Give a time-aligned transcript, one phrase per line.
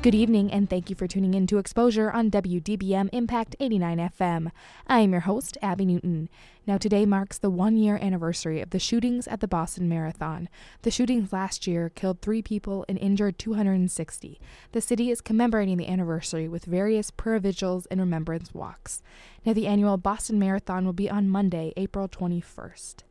[0.00, 4.52] Good evening, and thank you for tuning in to Exposure on WDBM Impact 89 FM.
[4.86, 6.28] I am your host, Abby Newton.
[6.68, 10.48] Now, today marks the one year anniversary of the shootings at the Boston Marathon.
[10.82, 14.40] The shootings last year killed three people and injured 260.
[14.70, 19.02] The city is commemorating the anniversary with various prayer vigils and remembrance walks.
[19.44, 23.02] Now, the annual Boston Marathon will be on Monday, April 21st.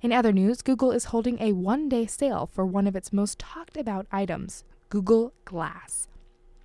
[0.00, 3.40] In other news, Google is holding a one day sale for one of its most
[3.40, 6.06] talked about items Google Glass.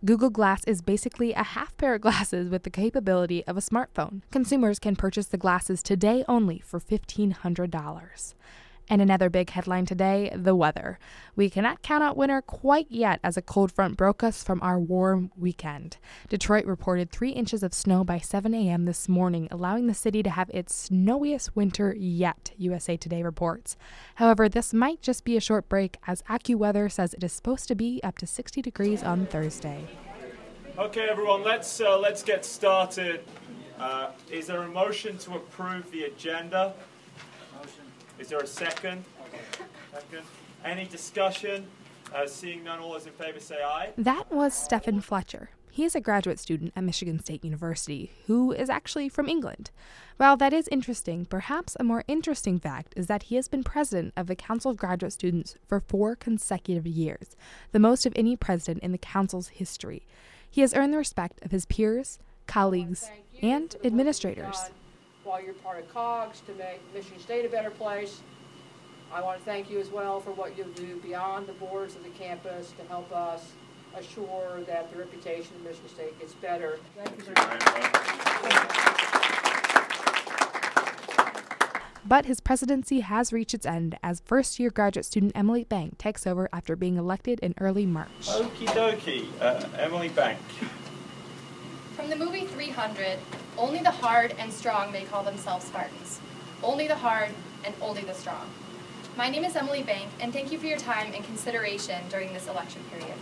[0.03, 4.23] Google Glass is basically a half pair of glasses with the capability of a smartphone.
[4.31, 8.33] Consumers can purchase the glasses today only for $1,500.
[8.91, 10.99] And another big headline today the weather.
[11.33, 14.77] We cannot count out winter quite yet as a cold front broke us from our
[14.77, 15.95] warm weekend.
[16.27, 18.83] Detroit reported three inches of snow by 7 a.m.
[18.83, 23.77] this morning, allowing the city to have its snowiest winter yet, USA Today reports.
[24.15, 27.75] However, this might just be a short break as AccuWeather says it is supposed to
[27.75, 29.87] be up to 60 degrees on Thursday.
[30.77, 33.23] Okay, everyone, let's uh, let's get started.
[33.79, 36.73] Uh, is there a motion to approve the agenda?
[38.21, 39.03] Is there a second?
[39.91, 40.23] Second.
[40.63, 41.65] Any discussion?
[42.13, 43.89] Uh, seeing none, all those in favor say aye.
[43.97, 45.49] That was Stephen Fletcher.
[45.71, 49.71] He is a graduate student at Michigan State University who is actually from England.
[50.17, 54.13] While that is interesting, perhaps a more interesting fact is that he has been president
[54.15, 57.35] of the Council of Graduate Students for four consecutive years,
[57.71, 60.05] the most of any president in the Council's history.
[60.47, 63.09] He has earned the respect of his peers, colleagues,
[63.41, 64.69] and administrators.
[65.23, 68.21] While you're part of COGS to make Michigan State a better place.
[69.13, 72.03] I want to thank you as well for what you'll do beyond the borders of
[72.03, 73.51] the campus to help us
[73.97, 76.79] assure that the reputation of Michigan State gets better.
[76.95, 78.91] Thank you very much.
[82.03, 86.25] But his presidency has reached its end as first year graduate student Emily Bank takes
[86.25, 88.09] over after being elected in early March.
[88.23, 89.27] Okie dokie.
[89.39, 90.39] Uh, Emily Bank.
[91.95, 93.19] From the movie 300,
[93.61, 96.19] only the hard and strong may call themselves Spartans.
[96.63, 97.29] Only the hard
[97.63, 98.49] and only the strong.
[99.15, 102.47] My name is Emily Bank, and thank you for your time and consideration during this
[102.47, 103.13] election period.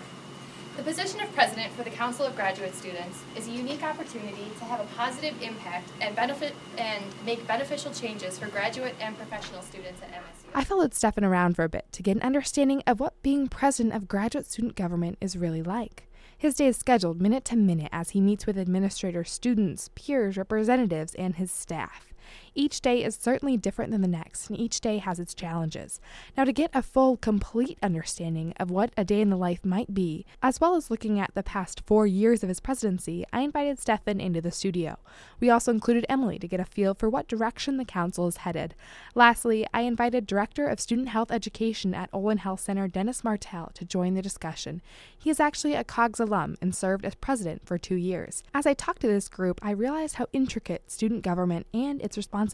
[0.77, 4.65] The position of president for the Council of Graduate Students is a unique opportunity to
[4.65, 10.01] have a positive impact and benefit and make beneficial changes for graduate and professional students
[10.01, 10.51] at MSU.
[10.55, 13.93] I followed Stefan around for a bit to get an understanding of what being president
[13.93, 16.08] of graduate student government is really like.
[16.39, 21.13] His day is scheduled minute to minute as he meets with administrators, students, peers, representatives,
[21.15, 22.13] and his staff.
[22.59, 26.01] Each day is certainly different than the next, and each day has its challenges.
[26.35, 29.93] Now, to get a full, complete understanding of what a day in the life might
[29.93, 33.79] be, as well as looking at the past four years of his presidency, I invited
[33.79, 34.97] Stefan into the studio.
[35.39, 38.75] We also included Emily to get a feel for what direction the council is headed.
[39.15, 43.85] Lastly, I invited Director of Student Health Education at Olin Health Center, Dennis Martell, to
[43.85, 44.81] join the discussion.
[45.17, 48.43] He is actually a COGS alum and served as president for two years.
[48.53, 52.48] As I talked to this group, I realized how intricate student government and its responsibilities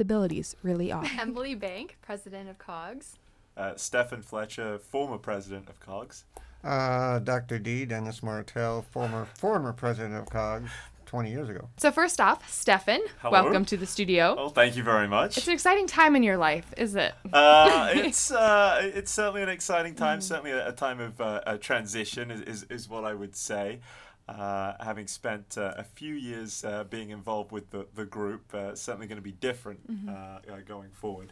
[0.63, 1.05] really are.
[1.19, 3.17] Emily Bank, president of COGS.
[3.57, 6.25] Uh, Stephen Fletcher, former president of COGS.
[6.63, 7.59] Uh, Dr.
[7.59, 7.85] D.
[7.85, 10.69] Dennis Martell, former former president of COGS,
[11.05, 11.69] 20 years ago.
[11.77, 13.31] So, first off, Stefan, Hello.
[13.31, 14.35] welcome to the studio.
[14.37, 15.37] Oh, thank you very much.
[15.37, 17.13] It's an exciting time in your life, is it?
[17.31, 20.21] Uh, it's uh, it's certainly an exciting time.
[20.21, 23.79] Certainly a, a time of uh, a transition is, is, is what I would say.
[24.27, 28.73] Uh, having spent uh, a few years uh, being involved with the, the group, uh,
[28.73, 31.31] certainly going to be different uh, uh, going forward.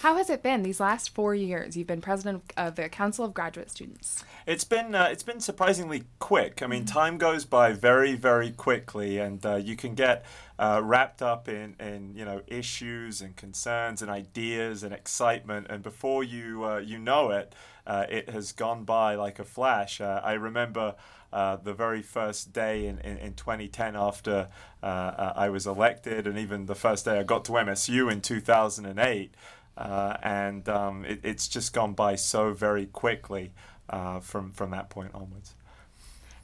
[0.00, 1.78] How has it been these last four years?
[1.78, 4.22] You've been president of the Council of Graduate Students.
[4.46, 6.62] It's been uh, it's been surprisingly quick.
[6.62, 10.26] I mean, time goes by very very quickly, and uh, you can get
[10.58, 15.82] uh, wrapped up in, in you know issues and concerns and ideas and excitement, and
[15.82, 17.54] before you uh, you know it,
[17.86, 20.02] uh, it has gone by like a flash.
[20.02, 20.96] Uh, I remember.
[21.34, 24.46] Uh, the very first day in, in, in 2010 after
[24.84, 28.20] uh, uh, I was elected, and even the first day I got to MSU in
[28.20, 29.34] 2008.
[29.76, 33.52] Uh, and um, it, it's just gone by so very quickly
[33.90, 35.56] uh, from, from that point onwards.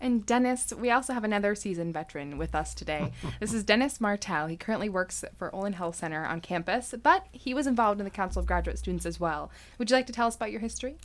[0.00, 3.12] And Dennis, we also have another seasoned veteran with us today.
[3.38, 4.48] this is Dennis Martell.
[4.48, 8.10] He currently works for Olin Health Center on campus, but he was involved in the
[8.10, 9.52] Council of Graduate Students as well.
[9.78, 10.96] Would you like to tell us about your history?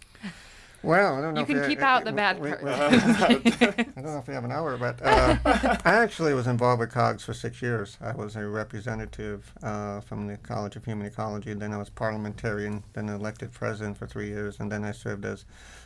[0.86, 1.40] Well, I don't know.
[1.42, 2.64] You if can keep out the bad we- part.
[2.64, 5.38] we- I don't know if we have an hour, but uh,
[5.84, 7.98] I actually was involved with COGS for six years.
[8.00, 11.54] I was a representative uh, from the College of Human Ecology.
[11.54, 15.46] Then I was parliamentarian, then elected president for three years, and then I served as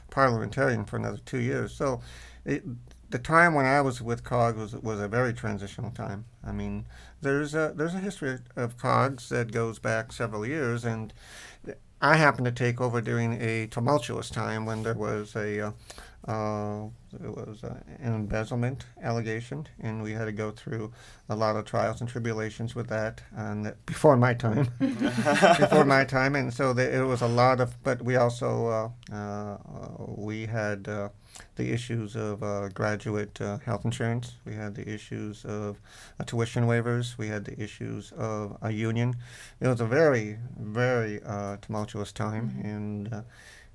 [0.10, 1.74] parliamentarian for another two years.
[1.74, 2.02] So,
[2.46, 2.64] it,
[3.10, 6.26] the time when I was with COGS was was a very transitional time.
[6.46, 6.86] I mean,
[7.22, 11.14] there's a there's a history of COGS that goes back several years, and
[12.02, 15.72] I happened to take over during a tumultuous time when there was a uh,
[16.30, 16.86] uh,
[17.26, 20.92] it was uh, an embezzlement allegation, and we had to go through
[21.28, 23.22] a lot of trials and tribulations with that.
[23.36, 27.60] And that- before my time, before my time, and so there, it was a lot
[27.60, 27.82] of.
[27.84, 28.50] But we also
[29.12, 29.58] uh, uh,
[30.08, 31.10] we had uh,
[31.56, 34.36] the issues of uh, graduate uh, health insurance.
[34.46, 35.78] We had the issues of
[36.20, 37.18] uh, tuition waivers.
[37.18, 39.16] We had the issues of a union.
[39.62, 43.22] It was a very, very uh, tumultuous time, and uh,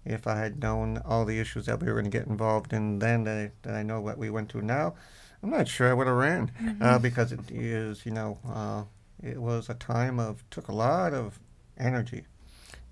[0.04, 2.98] if I had known all the issues that we were going to get involved in
[2.98, 4.94] then, that I, that I know what we went through now,
[5.42, 8.84] I'm not sure I would have ran uh, because it is, you know, uh,
[9.22, 11.38] it was a time of took a lot of
[11.78, 12.24] energy.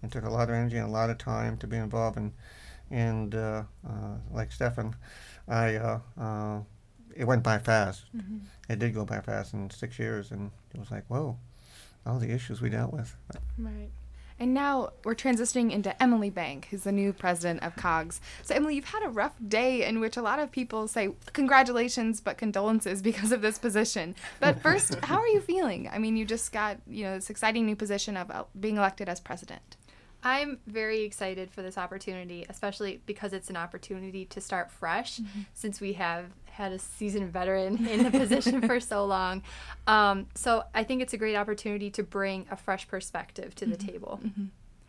[0.02, 2.32] It took a lot of energy and a lot of time to be involved in,
[2.90, 4.96] and uh, uh, like Stefan,
[5.48, 6.60] I uh, uh,
[7.14, 8.04] it went by fast.
[8.68, 11.38] It did go by fast in six years, and it was like, whoa,
[12.04, 13.14] all the issues we dealt with.
[13.58, 13.90] Right.
[14.38, 18.20] And now we're transitioning into Emily Bank, who's the new president of COGS.
[18.42, 22.20] So, Emily, you've had a rough day in which a lot of people say congratulations,
[22.20, 24.14] but condolences because of this position.
[24.40, 25.88] But first, how are you feeling?
[25.92, 29.08] I mean, you just got, you know, this exciting new position of uh, being elected
[29.08, 29.76] as president.
[30.24, 35.20] I'm very excited for this opportunity, especially because it's an opportunity to start fresh
[35.52, 39.42] since we have had a seasoned veteran in the position for so long.
[39.86, 43.76] Um, so I think it's a great opportunity to bring a fresh perspective to the
[43.76, 44.20] table.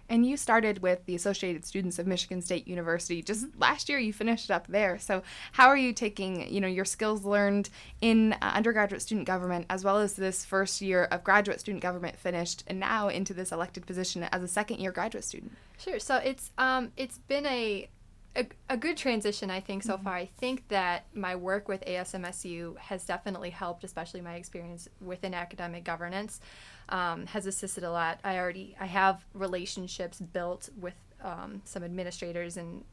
[0.10, 3.22] And you started with the Associated Students of Michigan State University.
[3.22, 5.00] Just last year, you finished up there.
[5.00, 5.24] So,
[5.54, 7.70] how are you taking, you know, your skills learned
[8.02, 12.18] in uh, undergraduate student government, as well as this first year of graduate student government
[12.18, 15.54] finished, and now into this elected position as a second year graduate student?
[15.78, 16.00] Sure.
[16.00, 17.88] So it's um it's been a
[18.36, 20.16] a, a good transition, I think, so far.
[20.16, 25.84] I think that my work with ASMSU has definitely helped, especially my experience within academic
[25.84, 26.40] governance,
[26.90, 28.20] um, has assisted a lot.
[28.24, 32.84] I already I have relationships built with um, some administrators and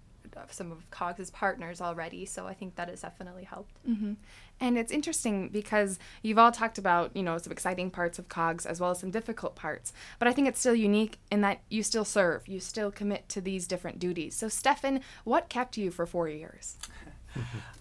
[0.50, 3.74] some of COGS's partners already, so I think that has definitely helped.
[3.88, 4.14] Mm-hmm.
[4.60, 8.66] And it's interesting because you've all talked about, you know, some exciting parts of COGS
[8.66, 9.92] as well as some difficult parts.
[10.18, 13.40] But I think it's still unique in that you still serve, you still commit to
[13.40, 14.34] these different duties.
[14.34, 16.76] So, Stefan, what kept you for four years?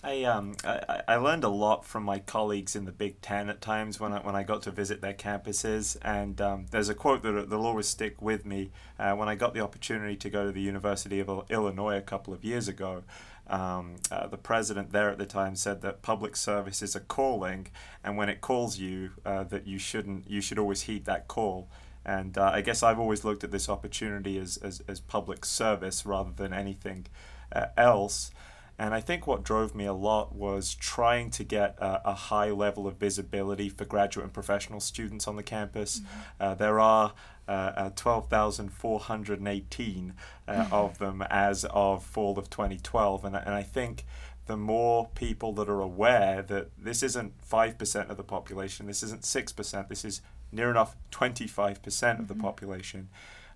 [0.03, 3.49] I um I, I- I learned a lot from my colleagues in the Big Ten
[3.49, 5.97] at times when I when I got to visit their campuses.
[6.01, 8.71] And um, there's a quote that will always stick with me.
[8.99, 12.33] Uh, when I got the opportunity to go to the University of Illinois a couple
[12.33, 13.03] of years ago,
[13.47, 17.67] um, uh, the president there at the time said that public service is a calling,
[18.03, 21.67] and when it calls you, uh, that you shouldn't you should always heed that call.
[22.05, 26.05] And uh, I guess I've always looked at this opportunity as, as, as public service
[26.05, 27.07] rather than anything
[27.51, 28.31] uh, else.
[28.79, 32.49] And I think what drove me a lot was trying to get a, a high
[32.51, 35.99] level of visibility for graduate and professional students on the campus.
[36.39, 37.11] Uh, there are
[37.47, 40.13] uh, uh, 12,418
[40.47, 43.25] uh, of them as of fall of 2012.
[43.25, 44.05] And, I- and I think
[44.47, 49.21] the more people that are aware that this isn't 5% of the population, this isn't
[49.23, 50.21] 6%, this is
[50.51, 53.09] near enough 25% of the population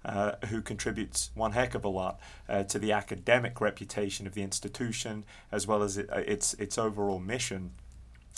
[0.06, 2.20] uh, who contributes one heck of a lot
[2.50, 6.78] uh, to the academic reputation of the institution as well as it, uh, its its
[6.78, 7.72] overall mission.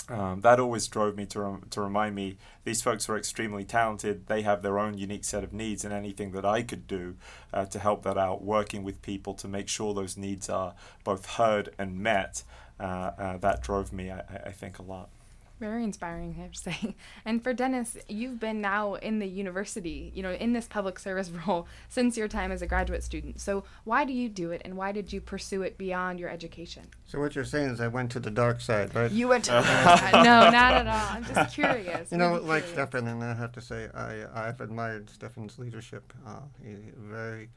[0.08, 4.28] Um, that always drove me to, rem- to remind me these folks are extremely talented.
[4.28, 7.16] They have their own unique set of needs, and anything that I could do
[7.52, 11.26] uh, to help that out, working with people to make sure those needs are both
[11.26, 12.44] heard and met,
[12.80, 12.84] uh,
[13.18, 15.10] uh, that drove me, I, I- I think, a lot.
[15.60, 16.96] Very inspiring, I have to say.
[17.26, 21.30] And for Dennis, you've been now in the university, you know, in this public service
[21.48, 23.40] role since your time as a graduate student.
[23.40, 26.84] So, why do you do it and why did you pursue it beyond your education?
[27.06, 29.12] So what you're saying is I went to the dark side, right?
[29.12, 30.14] You went to the dark side.
[30.14, 31.08] No, not at all.
[31.10, 32.12] I'm just curious.
[32.12, 32.90] You know, really like curious.
[32.90, 36.14] Stefan, and I have to say, I I've admired Stefan's leadership.
[36.26, 37.50] Uh, he very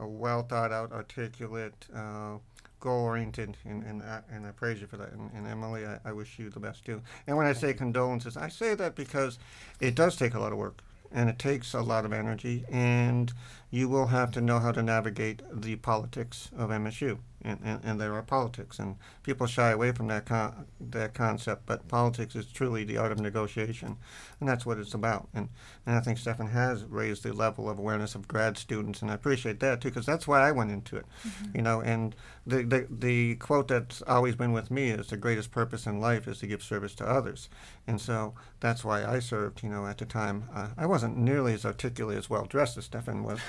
[0.00, 2.36] uh, well thought out, articulate, uh,
[2.80, 5.12] goal oriented, and and, I, and I praise you for that.
[5.12, 7.00] And, and Emily, I, I wish you the best too.
[7.26, 9.38] And when I say condolences, I say that because
[9.80, 10.78] it does take a lot of work.
[11.12, 13.32] And it takes a lot of energy, and
[13.70, 17.18] you will have to know how to navigate the politics of MSU.
[17.42, 18.78] and, and, and there are politics.
[18.78, 23.12] And people shy away from that con- that concept, but politics is truly the art
[23.12, 23.96] of negotiation,
[24.38, 25.28] and that's what it's about.
[25.34, 25.48] And
[25.86, 29.14] and I think Stefan has raised the level of awareness of grad students, and I
[29.14, 31.56] appreciate that too, because that's why I went into it, mm-hmm.
[31.56, 31.80] you know.
[31.80, 32.14] And
[32.46, 36.28] the, the the quote that's always been with me is the greatest purpose in life
[36.28, 37.48] is to give service to others,
[37.86, 39.62] and so that's why I served.
[39.62, 42.84] You know, at the time, uh, I wasn't nearly as articulate as well dressed as
[42.84, 43.40] Stefan was,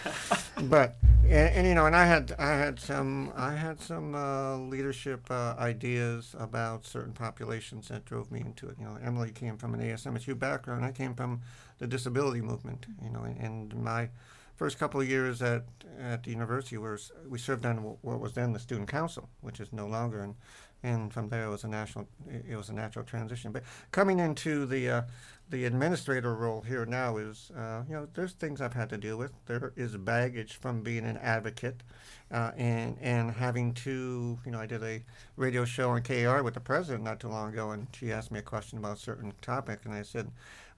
[0.64, 4.58] but and, and, you know, and I had I had some I had some uh,
[4.58, 8.76] leadership uh, ideas about certain populations that drove me into it.
[8.80, 10.84] You know, Emily came from an ASMSU background.
[10.84, 11.42] I came from
[11.80, 12.86] the disability movement.
[13.04, 14.10] You know, and, my
[14.56, 15.64] first couple of years at
[16.00, 19.72] at the university was we served on what was then the student council, which is
[19.72, 20.36] no longer, and
[20.84, 23.52] and from there it was a national it was a natural transition.
[23.52, 25.02] But coming into the uh,
[25.50, 29.18] the administrator role here now is, uh, you know, there's things I've had to deal
[29.18, 29.32] with.
[29.48, 31.84] There is baggage from being an advocate,
[32.32, 35.04] uh, and and having to, you know, I did a
[35.36, 38.40] radio show on KR with the president not too long ago, and she asked me
[38.40, 40.32] a question about a certain topic, and I said,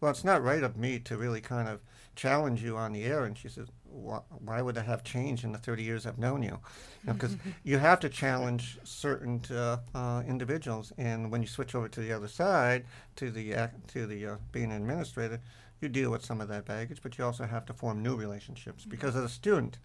[0.03, 1.79] well, it's not right of me to really kind of
[2.15, 3.23] challenge you on the air.
[3.23, 6.59] And she says, why would I have changed in the 30 years I've known you?
[7.05, 10.91] Because you, know, you, have to challenge certain uh, uh, individuals.
[10.97, 12.85] And when you switch over to the other side,
[13.17, 15.39] to the, uh, to the uh, being an administrator,
[15.81, 18.85] you deal with some of that baggage, but you also have to form new relationships.
[18.85, 19.77] Because as a student,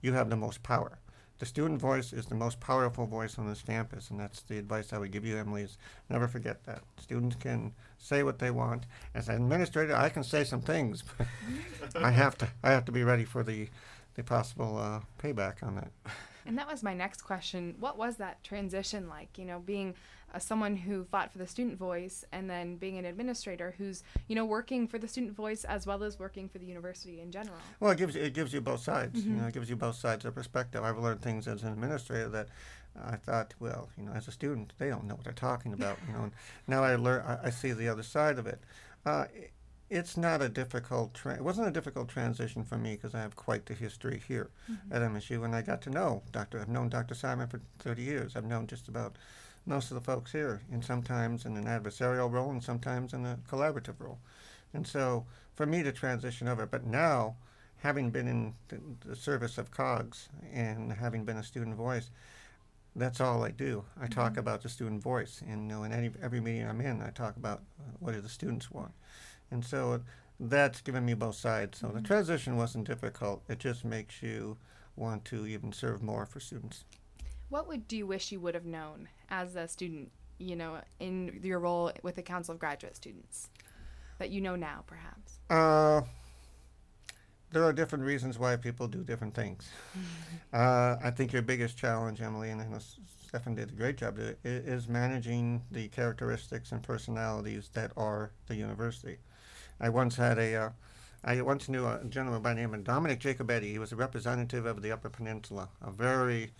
[0.00, 0.98] you have the most power
[1.42, 4.92] the student voice is the most powerful voice on this campus, and that's the advice
[4.92, 5.62] I would give you, Emily.
[5.62, 5.76] Is
[6.08, 8.86] never forget that students can say what they want.
[9.12, 11.02] As an administrator, I can say some things,
[11.92, 13.68] but I have to I have to be ready for the
[14.14, 15.90] the possible uh, payback on that.
[16.46, 17.74] And that was my next question.
[17.80, 19.36] What was that transition like?
[19.36, 19.96] You know, being
[20.32, 24.34] uh, someone who fought for the student voice and then being an administrator who's, you
[24.34, 27.58] know, working for the student voice as well as working for the university in general.
[27.80, 29.20] Well, it gives it gives you both sides.
[29.20, 29.34] Mm-hmm.
[29.34, 30.82] You know, it gives you both sides of perspective.
[30.82, 32.48] I've learned things as an administrator that
[33.04, 35.98] I thought, well, you know, as a student, they don't know what they're talking about.
[36.06, 36.32] You know, and
[36.66, 38.62] now I learn, I, I see the other side of it.
[39.04, 39.26] Uh,
[39.90, 41.12] it's not a difficult.
[41.12, 44.50] Tra- it wasn't a difficult transition for me because I have quite the history here
[44.70, 44.92] mm-hmm.
[44.92, 46.60] at MSU, and I got to know Dr.
[46.60, 47.14] I've known Dr.
[47.14, 48.34] Simon for 30 years.
[48.34, 49.16] I've known just about
[49.66, 53.38] most of the folks here, and sometimes in an adversarial role, and sometimes in a
[53.48, 54.18] collaborative role.
[54.74, 57.36] And so, for me to transition over, but now,
[57.78, 58.54] having been in
[59.06, 62.10] the, service of COGS and having been a student voice,
[62.96, 63.84] that's all I do.
[63.96, 64.12] I mm-hmm.
[64.12, 67.10] talk about the student voice, and you know, in any every meeting I'm in, I
[67.10, 68.92] talk about uh, what do the students want.
[69.50, 70.00] And so
[70.40, 71.78] that's given me both sides.
[71.78, 71.96] So mm-hmm.
[71.96, 73.42] the transition wasn't difficult.
[73.48, 74.56] It just makes you
[74.96, 76.84] want to even serve more for students.
[77.48, 81.40] What would do you wish you would have known as a student, you know, in
[81.42, 83.48] your role with the Council of Graduate Students
[84.18, 85.40] that you know now, perhaps?
[85.50, 86.02] Uh,
[87.50, 89.68] there are different reasons why people do different things.
[90.52, 92.78] uh, I think your biggest challenge, Emily, and I know
[93.26, 99.16] Stefan did a great job, is managing the characteristics and personalities that are the university.
[99.80, 100.70] I once had a, uh,
[101.24, 103.70] I once knew a gentleman by the name of Dominic Jacobetti.
[103.70, 106.50] He was a representative of the Upper Peninsula, a very,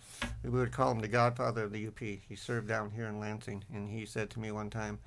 [0.41, 1.99] we would call him the godfather of the UP.
[1.99, 4.99] He served down here in Lansing, and he said to me one time,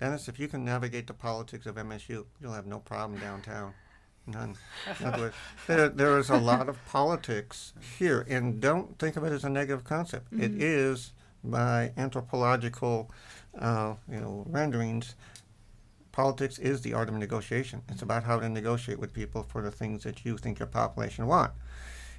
[0.00, 3.74] Dennis, if you can navigate the politics of MSU, you'll have no problem downtown.
[4.26, 4.56] None.
[5.00, 5.34] Words,
[5.66, 9.50] there, there is a lot of politics here, and don't think of it as a
[9.50, 10.32] negative concept.
[10.32, 10.42] Mm-hmm.
[10.42, 11.12] It is,
[11.44, 13.10] by anthropological,
[13.58, 15.16] uh, you know, renderings,
[16.12, 17.82] politics is the art of negotiation.
[17.88, 21.26] It's about how to negotiate with people for the things that you think your population
[21.26, 21.52] want.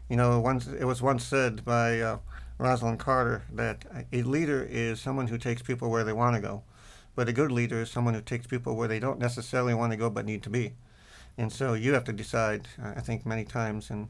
[0.10, 2.18] You know, once it was once said by uh,
[2.60, 6.64] Rosalynn Carter that a leader is someone who takes people where they want to go,
[7.16, 9.98] but a good leader is someone who takes people where they don't necessarily want to
[9.98, 10.74] go but need to be.
[11.38, 12.68] And so you have to decide.
[12.82, 14.10] I think many times, and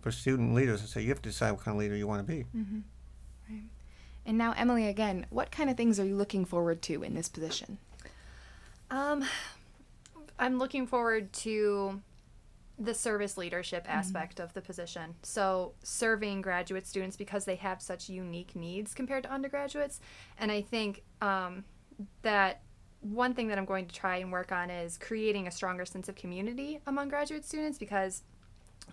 [0.00, 2.26] for student leaders, I say you have to decide what kind of leader you want
[2.26, 2.44] to be.
[2.56, 2.80] Mm-hmm.
[3.50, 3.62] Right.
[4.24, 7.28] And now, Emily, again, what kind of things are you looking forward to in this
[7.28, 7.78] position?
[8.92, 9.24] Um,
[10.38, 12.00] I'm looking forward to
[12.78, 13.98] the service leadership mm-hmm.
[13.98, 14.44] aspect mm-hmm.
[14.44, 15.14] of the position.
[15.22, 19.98] So, serving graduate students because they have such unique needs compared to undergraduates.
[20.38, 21.64] And I think um,
[22.20, 22.60] that
[23.00, 26.08] one thing that I'm going to try and work on is creating a stronger sense
[26.08, 28.22] of community among graduate students because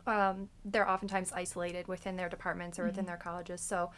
[0.08, 2.92] um, they're oftentimes isolated within their departments or mm-hmm.
[2.92, 3.60] within their colleges.
[3.60, 3.92] So,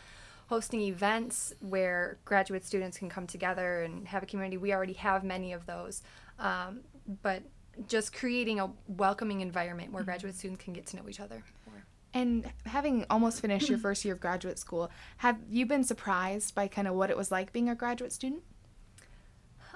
[0.51, 4.57] hosting events where graduate students can come together and have a community.
[4.57, 6.01] We already have many of those,
[6.39, 6.81] um,
[7.23, 7.43] but
[7.87, 10.09] just creating a welcoming environment where mm-hmm.
[10.09, 11.41] graduate students can get to know each other.
[11.65, 11.85] More.
[12.13, 16.67] And having almost finished your first year of graduate school, have you been surprised by
[16.67, 18.43] kind of what it was like being a graduate student?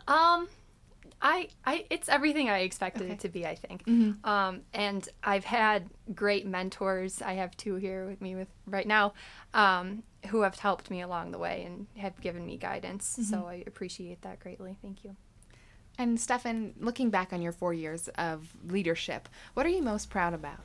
[0.09, 0.49] Um,
[1.21, 3.13] I, I, it's everything I expected okay.
[3.13, 3.47] it to be.
[3.47, 4.29] I think, mm-hmm.
[4.29, 7.21] um, and I've had great mentors.
[7.21, 9.13] I have two here with me with right now,
[9.53, 13.17] um, who have helped me along the way and have given me guidance.
[13.19, 13.23] Mm-hmm.
[13.31, 14.77] So I appreciate that greatly.
[14.81, 15.15] Thank you.
[15.97, 20.33] And Stefan, looking back on your four years of leadership, what are you most proud
[20.33, 20.59] about?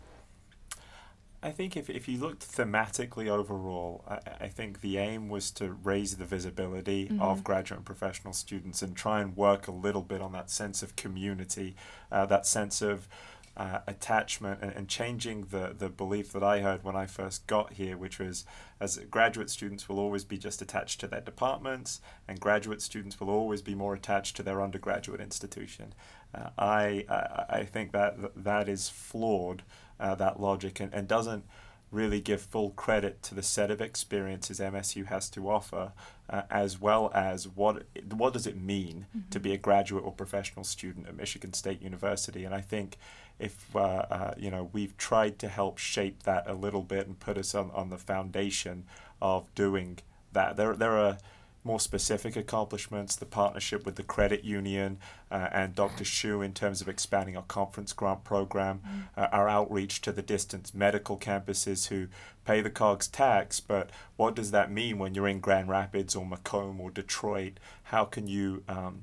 [1.42, 5.72] I think if, if you looked thematically overall, I, I think the aim was to
[5.72, 7.22] raise the visibility Mm-hmm.
[7.22, 10.82] of graduate and professional students and try and work a little bit on that sense
[10.82, 11.76] of community,
[12.12, 13.08] uh, that sense of
[13.56, 17.74] uh, attachment, and, and changing the, the belief that I heard when I first got
[17.74, 18.44] here, which was
[18.78, 23.30] as graduate students will always be just attached to their departments, and graduate students will
[23.30, 25.94] always be more attached to their undergraduate institution.
[26.34, 29.62] Uh, I, I I think that that is flawed,
[29.98, 31.44] uh, that logic, and, and doesn't
[31.90, 35.92] really give full credit to the set of experiences MSU has to offer,
[36.28, 40.64] uh, as well as what what does it mean to be a graduate or professional
[40.64, 42.44] student at Michigan State University.
[42.44, 42.96] And I think
[43.40, 47.18] if uh, uh, you know we've tried to help shape that a little bit and
[47.18, 48.84] put us on, on the foundation
[49.20, 49.98] of doing
[50.32, 50.56] that.
[50.56, 51.18] There there are
[51.62, 54.98] more specific accomplishments, the partnership with the credit union
[55.30, 56.04] uh, and Dr.
[56.04, 58.80] Shu in terms of expanding our conference grant program,
[59.16, 62.08] uh, our outreach to the distance medical campuses who
[62.46, 66.24] pay the COGS tax, but what does that mean when you're in Grand Rapids or
[66.24, 67.60] Macomb or Detroit?
[67.84, 69.02] How can you um,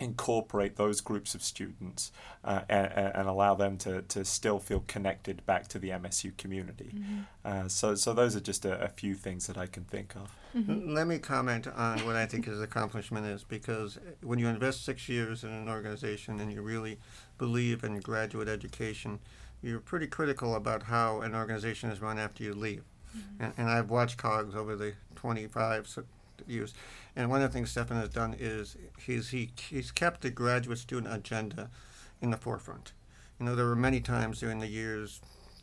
[0.00, 2.12] incorporate those groups of students
[2.44, 6.94] uh, and, and allow them to, to still feel connected back to the MSU community.
[7.44, 10.30] Uh, so, so those are just a, a few things that I can think of.
[10.54, 15.08] Let me comment on what I think his accomplishment is because when you invest six
[15.08, 16.98] years in an organization and you really
[17.36, 19.18] believe in graduate education,
[19.62, 22.84] you're pretty critical about how an organization is run after you leave.
[23.40, 25.88] And, and I've watched COGS over the 25
[26.46, 26.74] years.
[27.16, 30.78] And one of the things Stefan has done is he's, he, he's kept the graduate
[30.78, 31.70] student agenda
[32.20, 32.92] in the forefront.
[33.38, 35.20] You know, there were many times during the years,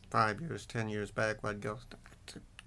[0.09, 1.77] five years, ten years back, where I'd go,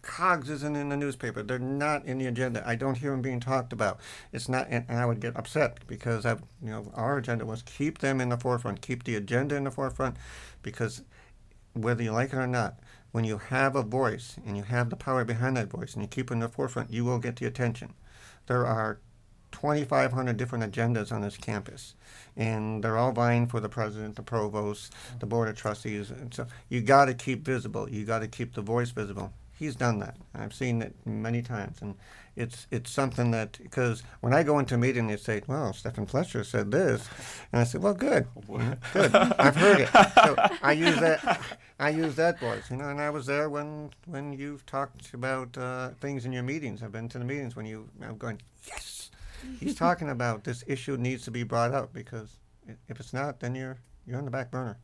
[0.02, 1.42] COGS isn't in the newspaper.
[1.42, 2.62] They're not in the agenda.
[2.66, 4.00] I don't hear them being talked about.
[4.32, 7.62] It's not, and, and I would get upset because I, you know, our agenda was
[7.62, 10.16] keep them in the forefront, keep the agenda in the forefront,
[10.62, 11.02] because
[11.74, 12.78] whether you like it or not,
[13.12, 16.08] when you have a voice and you have the power behind that voice and you
[16.08, 17.94] keep it in the forefront, you will get the attention.
[18.46, 18.98] There are
[19.52, 21.94] 2,500 different agendas on this campus,
[22.36, 26.10] and they're all vying for the president, the provost, the board of trustees.
[26.10, 27.88] And so you got to keep visible.
[27.88, 29.32] You got to keep the voice visible.
[29.58, 30.16] He's done that.
[30.34, 31.96] I've seen it many times, and
[32.38, 36.06] it's it's something that because when I go into a meeting, they say, "Well, Stephen
[36.06, 37.08] Fletcher said this,"
[37.52, 38.26] and I said, "Well, good,
[38.92, 39.14] good.
[39.14, 39.88] I've heard it."
[40.24, 41.40] So I use that.
[41.80, 42.88] I use that voice, you know.
[42.88, 46.82] And I was there when when you've talked about uh, things in your meetings.
[46.82, 47.88] I've been to the meetings when you.
[48.02, 49.10] I'm going, yes.
[49.60, 52.38] He's talking about this issue needs to be brought up because
[52.88, 54.78] if it's not, then you're you're on the back burner.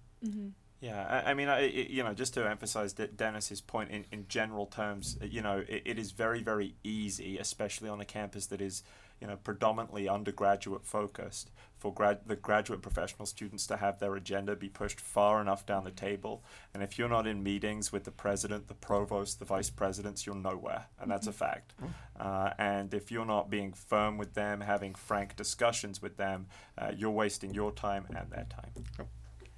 [0.84, 4.26] Yeah, I, I mean, I, you know, just to emphasize De- Dennis's point in, in
[4.28, 8.44] general terms, uh, you know, it, it is very, very easy, especially on a campus
[8.48, 8.82] that is,
[9.18, 14.54] you know, predominantly undergraduate focused, for grad the graduate professional students to have their agenda
[14.56, 16.44] be pushed far enough down the table.
[16.74, 20.34] And if you're not in meetings with the president, the provost, the vice presidents, you're
[20.34, 21.72] nowhere, and that's a fact.
[22.20, 26.92] Uh, and if you're not being firm with them, having frank discussions with them, uh,
[26.94, 29.08] you're wasting your time and their time.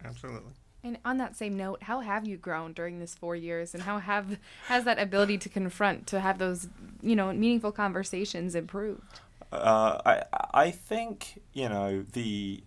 [0.04, 0.52] Absolutely.
[0.86, 3.98] And on that same note, how have you grown during this four years, and how
[3.98, 6.68] have has that ability to confront, to have those,
[7.02, 9.20] you know, meaningful conversations improved?
[9.50, 10.22] Uh, I
[10.54, 12.62] I think you know the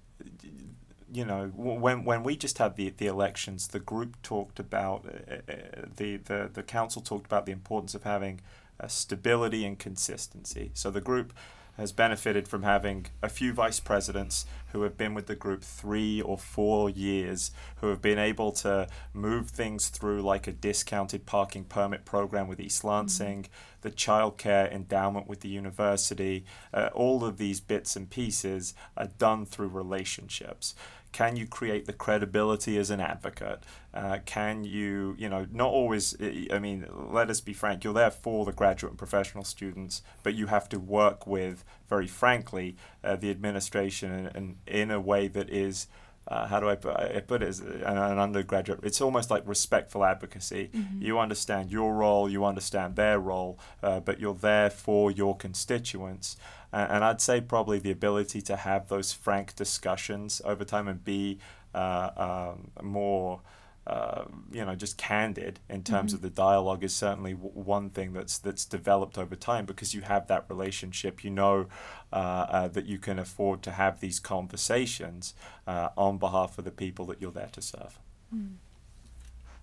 [1.13, 5.36] you know when when we just had the the elections, the group talked about uh,
[5.51, 5.55] uh,
[5.95, 8.41] the the the council talked about the importance of having
[8.82, 10.71] uh, stability and consistency.
[10.73, 11.32] So the group
[11.80, 16.22] has benefited from having a few vice presidents who have been with the group three
[16.22, 21.63] or four years, who have been able to move things through like a discounted parking
[21.63, 23.48] permit program with East Lansing,
[23.82, 26.46] the childcare endowment with the university.
[26.74, 30.76] Uh, all of these bits and pieces are done through relationships.
[31.12, 33.63] Can you create the credibility as an advocate?
[33.93, 38.12] Uh, can you, you know, not always, I mean, let us be frank, you're there
[38.12, 43.15] for the graduate and professional students, but you have to work with, very frankly, uh,
[43.15, 45.88] the administration and, and in a way that is
[46.30, 48.80] uh, how do I put, I put it as an, an undergraduate?
[48.84, 50.70] It's almost like respectful advocacy.
[51.00, 56.38] You understand your role, you understand their role, uh, but you're there for your constituents.
[56.72, 61.04] Uh, and I'd say probably the ability to have those frank discussions over time and
[61.04, 61.39] be
[61.74, 63.42] uh, um, more.
[63.89, 68.13] Uh, you know, just candid in terms of the dialogue is certainly w- one thing
[68.13, 71.23] that's that's developed over time because you have that relationship.
[71.23, 71.65] You know
[72.13, 75.34] uh, uh, that you can afford to have these conversations
[75.65, 77.97] uh, on behalf of the people that you're there to serve.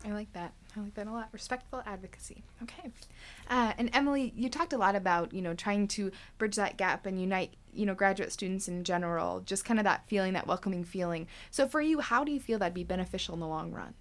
[0.04, 0.52] I like that.
[0.76, 1.28] I like that a lot.
[1.32, 2.42] Respectful advocacy.
[2.64, 2.90] Okay.
[3.48, 7.06] Uh, and Emily, you talked a lot about you know trying to bridge that gap
[7.06, 9.40] and unite you know graduate students in general.
[9.40, 11.28] Just kind of that feeling, that welcoming feeling.
[11.52, 13.94] So for you, how do you feel that'd be beneficial in the long run?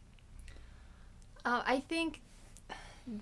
[1.46, 2.22] Uh, I think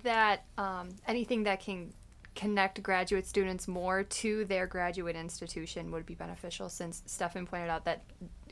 [0.02, 1.92] that um, anything that can
[2.34, 7.84] connect graduate students more to their graduate institution would be beneficial since Stefan pointed out
[7.84, 8.02] that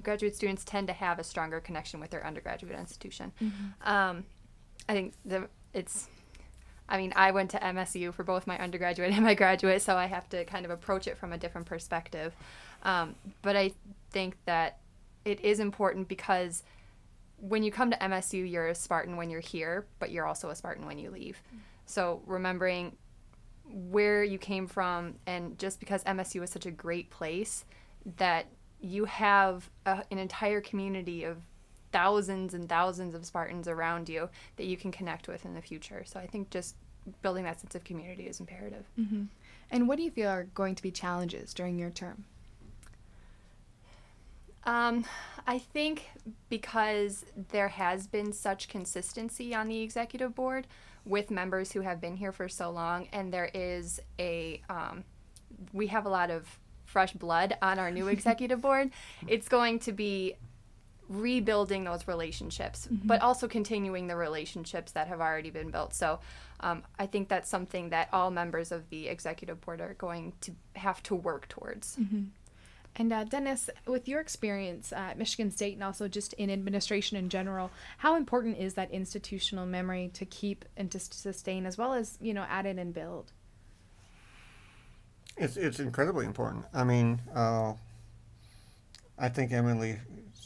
[0.03, 3.33] graduate students tend to have a stronger connection with their undergraduate institution.
[3.43, 3.89] Mm-hmm.
[3.91, 4.25] Um,
[4.89, 6.09] I think the it's
[6.89, 10.07] I mean, I went to MSU for both my undergraduate and my graduate, so I
[10.07, 12.35] have to kind of approach it from a different perspective.
[12.83, 13.73] Um, but I
[14.11, 14.79] think that
[15.25, 16.63] it is important because
[17.43, 20.55] when you come to MSU, you're a Spartan when you're here, but you're also a
[20.55, 21.43] Spartan when you leave.
[21.87, 22.97] So remembering
[23.65, 27.65] where you came from, and just because MSU is such a great place,
[28.17, 28.47] that
[28.81, 31.39] you have a, an entire community of
[31.91, 36.05] thousands and thousands of Spartans around you that you can connect with in the future.
[36.07, 36.77] So I think just
[37.23, 38.85] building that sense of community is imperative.
[38.99, 39.25] Mm-hmm.
[39.73, 42.25] And what do you feel are going to be challenges during your term?
[44.65, 45.05] Um,
[45.47, 46.11] I think
[46.49, 50.67] because there has been such consistency on the executive board
[51.05, 55.05] with members who have been here for so long, and there is a, um,
[55.73, 58.91] we have a lot of fresh blood on our new executive board.
[59.27, 60.37] It's going to be
[61.09, 63.07] rebuilding those relationships, mm-hmm.
[63.07, 65.95] but also continuing the relationships that have already been built.
[65.95, 66.21] So
[66.61, 70.53] um, I think that's something that all members of the executive board are going to
[70.77, 71.97] have to work towards.
[71.97, 72.23] Mm-hmm.
[72.97, 77.31] And uh, Dennis, with your experience at Michigan State and also just in administration in
[77.31, 82.19] general, how important is that institutional memory to keep and to sustain, as well as
[82.21, 83.33] you know, add in and build?
[85.39, 86.67] It's it's incredibly important.
[86.75, 87.73] I mean, uh,
[89.19, 89.99] I think Emily's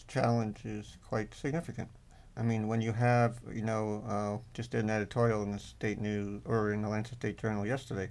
[0.07, 1.89] challenge is quite significant.
[2.37, 6.43] I mean, when you have, you know, uh, just an editorial in the State News
[6.45, 8.11] or in the Lansing State Journal yesterday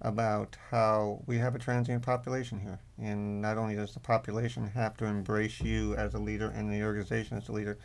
[0.00, 2.78] about how we have a transient population here.
[2.98, 6.82] And not only does the population have to embrace you as a leader and the
[6.82, 7.78] organization as a leader,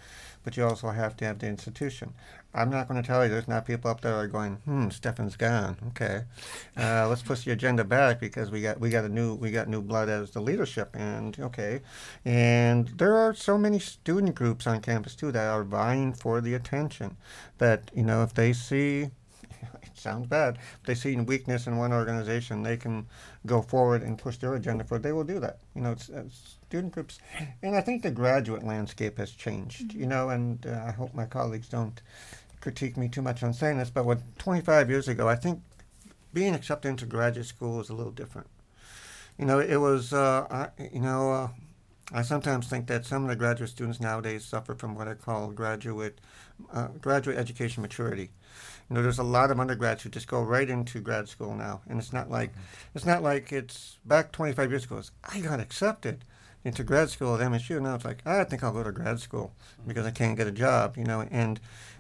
[0.44, 2.14] but you also have to have the institution.
[2.54, 5.36] I'm not going to tell you there's not people up there are going, hmm, Stefan's
[5.36, 5.78] gone.
[5.90, 6.24] Okay,
[6.76, 9.68] uh, let's push the agenda back because we got we got a new we got
[9.68, 10.96] new blood as the leadership.
[10.96, 11.82] And okay,
[12.26, 16.56] and there are so many student groups on campus too that are vying for the
[16.56, 17.18] attention.
[17.60, 19.12] That you know if they see
[20.00, 20.58] sounds bad.
[20.82, 23.08] If they see weakness in one organization, they can
[23.46, 25.04] go forward and push their agenda forward.
[25.04, 25.60] They will do that.
[25.76, 27.20] You know, it's, it's student groups,
[27.62, 29.90] and I think the graduate landscape has changed.
[29.90, 30.00] Mm-hmm.
[30.00, 32.02] You know, and uh, I hope my colleagues don't
[32.62, 35.62] critique me too much on saying this, but what 25 years ago, I think
[36.34, 38.48] being accepted into graduate school was a little different.
[39.38, 41.48] You know, it was, uh, I, you know, uh,
[42.12, 45.52] I sometimes think that some of the graduate students nowadays suffer from what I call
[45.52, 46.20] graduate
[46.74, 48.32] uh, graduate education maturity.
[48.90, 51.82] You know, there's a lot of undergrads who just go right into grad school now,
[51.88, 52.52] and it's not like
[52.96, 54.98] it's not like it's back 25 years ago.
[54.98, 56.26] It's, I got accepted
[56.64, 57.76] into grad school at MSU.
[57.78, 59.54] and Now it's like I think I'll go to grad school
[59.88, 60.98] because I can't get a job.
[60.98, 61.60] You know, and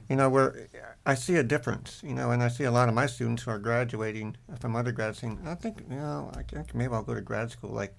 [0.09, 0.67] you know where
[1.05, 2.01] I see a difference.
[2.03, 5.15] You know, and I see a lot of my students who are graduating from undergrad
[5.15, 7.69] saying, I think you know, I think maybe I'll go to grad school.
[7.69, 7.95] Like,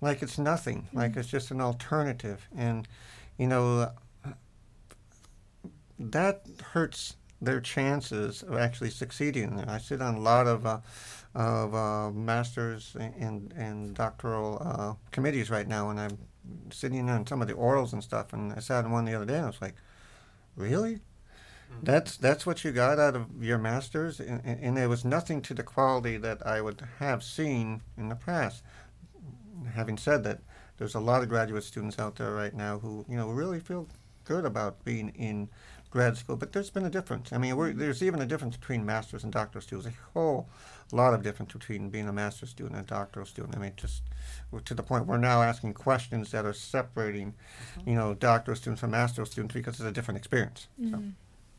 [0.00, 0.82] like it's nothing.
[0.82, 0.98] Mm-hmm.
[0.98, 2.86] Like it's just an alternative, and
[3.38, 3.90] you know
[5.98, 9.58] that hurts their chances of actually succeeding.
[9.60, 10.80] I sit on a lot of uh,
[11.34, 16.18] of uh, masters and and doctoral uh, committees right now, and I'm
[16.70, 18.32] sitting on some of the orals and stuff.
[18.32, 19.76] And I sat on one the other day, and I was like,
[20.56, 20.94] "Really?
[20.94, 21.84] Mm-hmm.
[21.84, 25.40] That's that's what you got out of your masters?" And, and, and there was nothing
[25.42, 28.62] to the quality that I would have seen in the past.
[29.74, 30.40] Having said that,
[30.78, 33.88] there's a lot of graduate students out there right now who you know really feel
[34.24, 35.48] good about being in
[35.90, 37.32] grad school, but there's been a difference.
[37.32, 39.88] I mean, there's even a difference between master's and doctoral students.
[39.88, 40.48] A whole
[40.92, 43.56] lot of difference between being a master's student and a doctoral student.
[43.56, 44.02] I mean, just
[44.64, 47.34] to the point we're now asking questions that are separating,
[47.78, 47.90] mm-hmm.
[47.90, 50.68] you know, doctoral students from master's students because it's a different experience.
[50.80, 50.94] Mm-hmm.
[50.94, 51.02] So.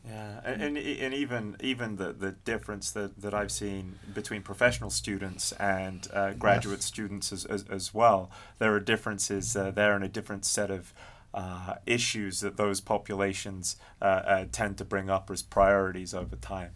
[0.06, 4.90] Yeah, and, and, and even even the, the difference that, that I've seen between professional
[4.90, 6.86] students and uh, graduate yes.
[6.86, 10.92] students as, as, as, well, there are differences uh, there and a different set of
[11.34, 16.72] uh, issues that those populations uh, uh, tend to bring up as priorities over time.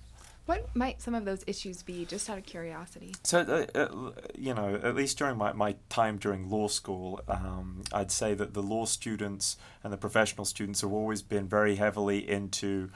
[0.47, 3.17] What might some of those issues be, just out of curiosity?
[3.25, 7.83] So, uh, uh, you know, at least during my, my time during law school, um,
[7.93, 12.31] I'd say that the law students and the professional students have always been very heavily
[12.31, 12.91] into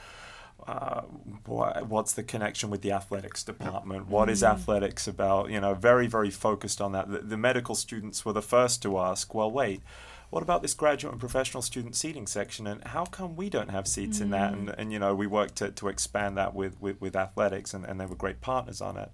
[0.66, 1.03] uh,
[1.46, 4.09] what's the connection with the athletics department?
[4.09, 4.51] What is mm.
[4.51, 5.51] athletics about?
[5.51, 7.11] You know, very, very focused on that.
[7.11, 9.83] The, the medical students were the first to ask, well, wait,
[10.31, 13.88] what about this graduate and professional student seating section, and how come we don't have
[13.88, 14.23] seats mm.
[14.23, 14.53] in that?
[14.53, 17.85] And, and you know, we worked to, to expand that with, with, with athletics, and,
[17.85, 19.11] and they were great partners on it.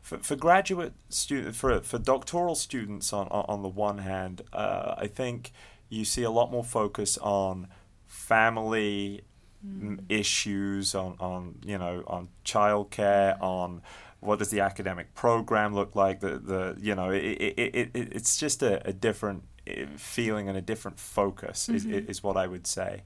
[0.00, 4.94] For, for graduate student, for for doctoral students, on on, on the one hand, uh,
[4.96, 5.52] I think
[5.88, 7.66] you see a lot more focus on
[8.06, 9.22] family
[9.66, 10.00] mm.
[10.08, 13.82] issues, on, on you know on childcare, on
[14.20, 16.20] what does the academic program look like?
[16.20, 20.48] The the you know it, it, it, it it's just a, a different eh, feeling
[20.48, 21.92] and a different focus mm-hmm.
[21.92, 23.02] is, is what I would say.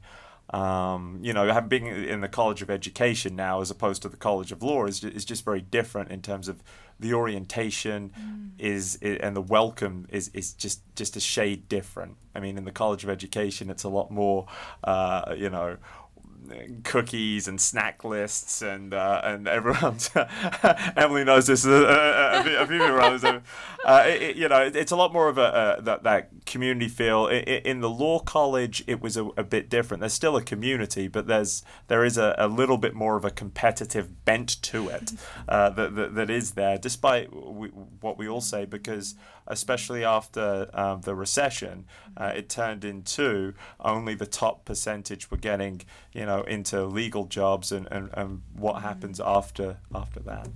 [0.50, 4.16] Um, you know, having been in the College of Education now as opposed to the
[4.16, 6.62] College of Law is, is just very different in terms of
[7.00, 8.50] the orientation mm.
[8.58, 12.16] is, is, and the welcome is, is just just a shade different.
[12.34, 14.46] I mean, in the College of Education, it's a lot more,
[14.84, 15.78] uh, you know,
[16.84, 20.10] cookies and snack lists and uh, and everyone's
[20.96, 23.24] Emily knows this uh, uh, a, a few around
[23.84, 26.88] uh, it, you know it, it's a lot more of a, a that, that community
[26.88, 27.26] feel.
[27.26, 30.00] In, in, the law college it was a, a, bit different.
[30.00, 33.30] There's still a community but there's there is a, a little bit more of a
[33.30, 35.12] competitive bent to it
[35.48, 39.14] uh, that, that, that is there despite we, what we all say because
[39.46, 45.82] especially after um, the recession, uh, it turned into only the top percentage were getting,
[46.12, 50.48] you know, into legal jobs and, and, and what happens after after that.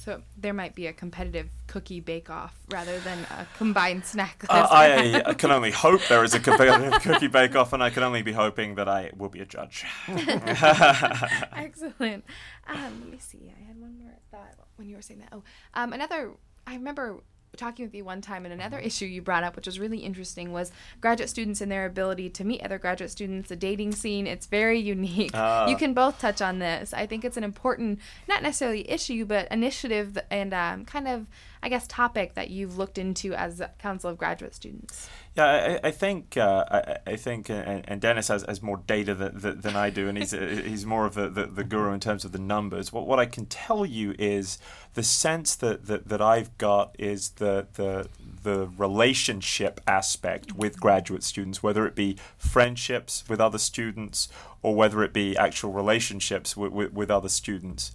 [0.00, 5.22] So there might be a competitive cookie bake-off rather than a combined snack uh, I,
[5.26, 8.32] I, can only hope there is a competitive cookie bake-off, and I can only be
[8.32, 9.84] hoping that I will be a judge.
[10.08, 12.24] Excellent.
[12.66, 13.52] Um, let me see.
[13.54, 15.28] I had one more thought when you were saying that.
[15.32, 15.42] Oh,
[15.74, 16.32] um, another.
[16.66, 17.22] I remember
[17.56, 20.52] talking with you one time and another issue you brought up which was really interesting
[20.52, 24.46] was graduate students and their ability to meet other graduate students the dating scene it's
[24.46, 28.42] very unique uh, you can both touch on this i think it's an important not
[28.42, 31.26] necessarily issue but initiative and um, kind of
[31.62, 35.10] I guess, topic that you've looked into as Council of Graduate Students?
[35.36, 38.78] Yeah, I, I think uh, I, I, think, uh, and, and, Dennis has, has more
[38.78, 42.00] data than, than I do, and he's he's more of the, the, the, guru in
[42.00, 42.92] terms of the numbers.
[42.92, 44.58] What what I can tell you is
[44.94, 48.08] the sense that, that, that I've got is the the
[48.42, 50.80] the relationship aspect with mm-hmm.
[50.80, 54.28] graduate students, whether it be friendships with other students
[54.62, 57.92] or whether it be actual relationships with, with, with other students.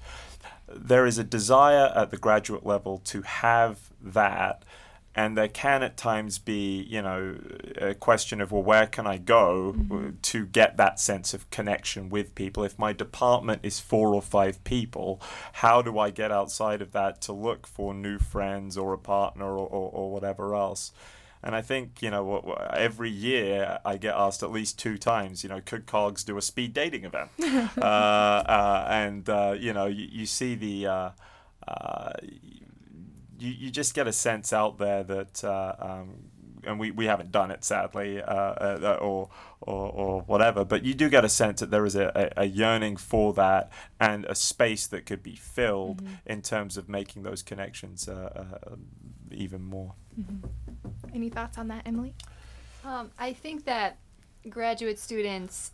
[0.68, 4.64] There is a desire at the graduate level to have that
[5.16, 7.38] and there can at times be you know
[7.78, 10.10] a question of well where can i go mm-hmm.
[10.22, 14.64] to get that sense of connection with people if my department is four or five
[14.64, 15.22] people
[15.54, 19.46] how do i get outside of that to look for new friends or a partner
[19.46, 20.92] or, or, or whatever else
[21.46, 25.50] and I think, you know, every year I get asked at least two times, you
[25.50, 27.30] know, could COGS do a speed dating event?
[27.78, 31.10] uh, uh, and, uh, you know, you, you see the, uh,
[31.68, 32.14] uh,
[33.38, 36.16] you, you just get a sense out there that, uh, um,
[36.64, 39.30] and we, we haven't done it sadly, or,
[39.62, 42.98] or, or whatever, but you do get a sense that there is a, a, yearning
[42.98, 46.16] for that and a space that could be filled mm-hmm.
[46.26, 48.10] in terms of making those connections
[49.32, 49.94] even more.
[50.20, 50.48] Mm-hmm.
[51.14, 52.14] Any thoughts on that, Emily?
[52.84, 53.98] Um, I think that
[54.50, 55.72] graduate students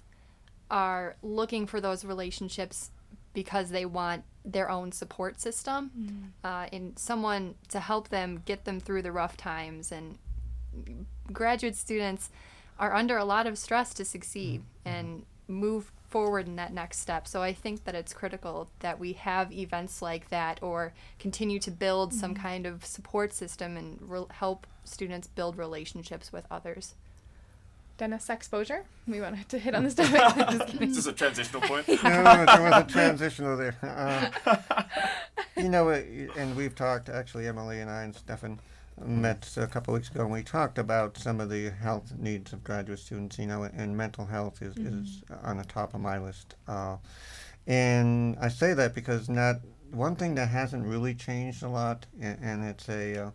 [0.70, 2.92] are looking for those relationships
[3.34, 6.50] because they want their own support system mm.
[6.50, 9.92] uh, and someone to help them get them through the rough times.
[9.92, 10.18] And
[11.32, 12.30] graduate students
[12.80, 14.98] are under a lot of stress to succeed mm-hmm.
[14.98, 17.28] and move forward in that next step.
[17.28, 21.72] So I think that it's critical that we have events like that or continue to
[21.72, 22.20] build mm-hmm.
[22.20, 26.96] some kind of support system and re- help students build relationships with others.
[28.02, 28.84] Dennis exposure.
[29.08, 30.80] We wanted to hit on this topic.
[30.80, 31.88] this is a transitional point.
[32.04, 33.76] no, there was a transitional there.
[33.84, 34.84] Uh,
[35.56, 38.60] you know, and we've talked actually, Emily and I and Stefan
[39.06, 42.64] met a couple weeks ago and we talked about some of the health needs of
[42.64, 45.04] graduate students, you know, and mental health is, mm-hmm.
[45.04, 46.56] is on the top of my list.
[46.68, 46.98] Uh,
[47.68, 49.58] and I say that because not
[49.92, 53.32] one thing that hasn't really changed a lot, and, and it's a uh,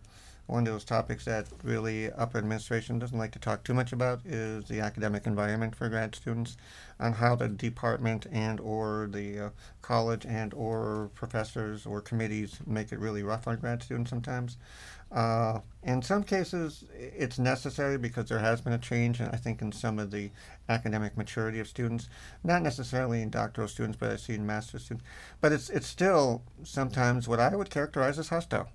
[0.47, 4.25] one of those topics that really upper administration doesn't like to talk too much about
[4.25, 6.57] is the academic environment for grad students
[6.99, 9.49] on how the department and or the uh,
[9.81, 14.57] college and or professors or committees make it really rough on grad students sometimes
[15.11, 19.71] uh, in some cases, it's necessary because there has been a change, I think, in
[19.71, 20.31] some of the
[20.67, 22.09] academic maturity of students.
[22.43, 25.07] Not necessarily in doctoral students, but I see in master's students.
[25.39, 28.67] But it's it's still sometimes what I would characterize as hostile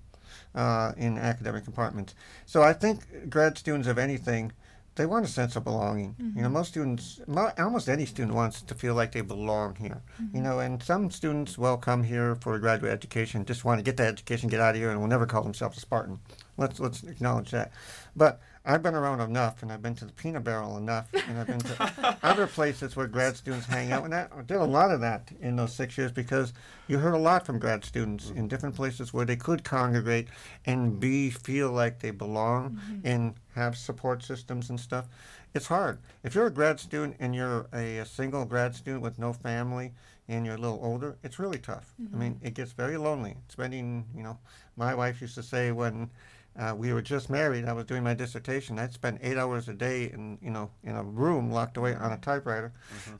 [0.55, 2.15] uh, in academic compartments.
[2.45, 4.51] So I think grad students of anything
[4.95, 6.11] they want a sense of belonging.
[6.13, 6.37] Mm-hmm.
[6.37, 6.53] You know, mm-hmm.
[6.53, 10.01] most students, mo- almost any student wants to feel like they belong here.
[10.21, 10.37] Mm-hmm.
[10.37, 13.83] You know, and some students will come here for a graduate education, just want to
[13.83, 16.19] get that education, get out of here, and will never call themselves a Spartan.
[16.57, 17.71] Let's let's acknowledge that.
[18.15, 21.47] But I've been around enough, and I've been to the Peanut Barrel enough, and I've
[21.47, 25.01] been to other places where grad students hang out, and I did a lot of
[25.01, 26.53] that in those six years because
[26.87, 30.29] you heard a lot from grad students in different places where they could congregate
[30.65, 33.05] and be feel like they belong mm-hmm.
[33.05, 35.07] and have support systems and stuff.
[35.53, 39.19] It's hard if you're a grad student and you're a, a single grad student with
[39.19, 39.91] no family
[40.27, 41.17] and you're a little older.
[41.21, 41.93] It's really tough.
[41.99, 42.19] I mm-hmm.
[42.19, 43.35] mean, it gets very lonely.
[43.49, 44.37] Spending, you know,
[44.77, 46.09] my wife used to say when
[46.57, 48.77] uh, we were just married, I was doing my dissertation.
[48.77, 52.11] I'd spend eight hours a day in, you know, in a room locked away on
[52.11, 52.71] a typewriter,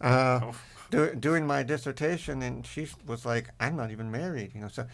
[0.02, 0.52] uh,
[0.91, 2.41] do, doing my dissertation.
[2.43, 4.67] And she was like, "I'm not even married," you know.
[4.67, 4.86] So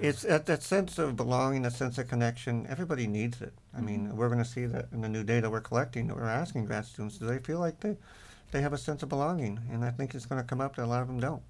[0.00, 2.66] it's that, that sense of belonging, that sense of connection.
[2.68, 3.54] Everybody needs it.
[3.74, 6.08] I mean, we're going to see that in the new data we're collecting.
[6.08, 7.96] That we're asking grad students, do they feel like they,
[8.50, 9.58] they have a sense of belonging?
[9.72, 11.42] And I think it's going to come up that a lot of them don't.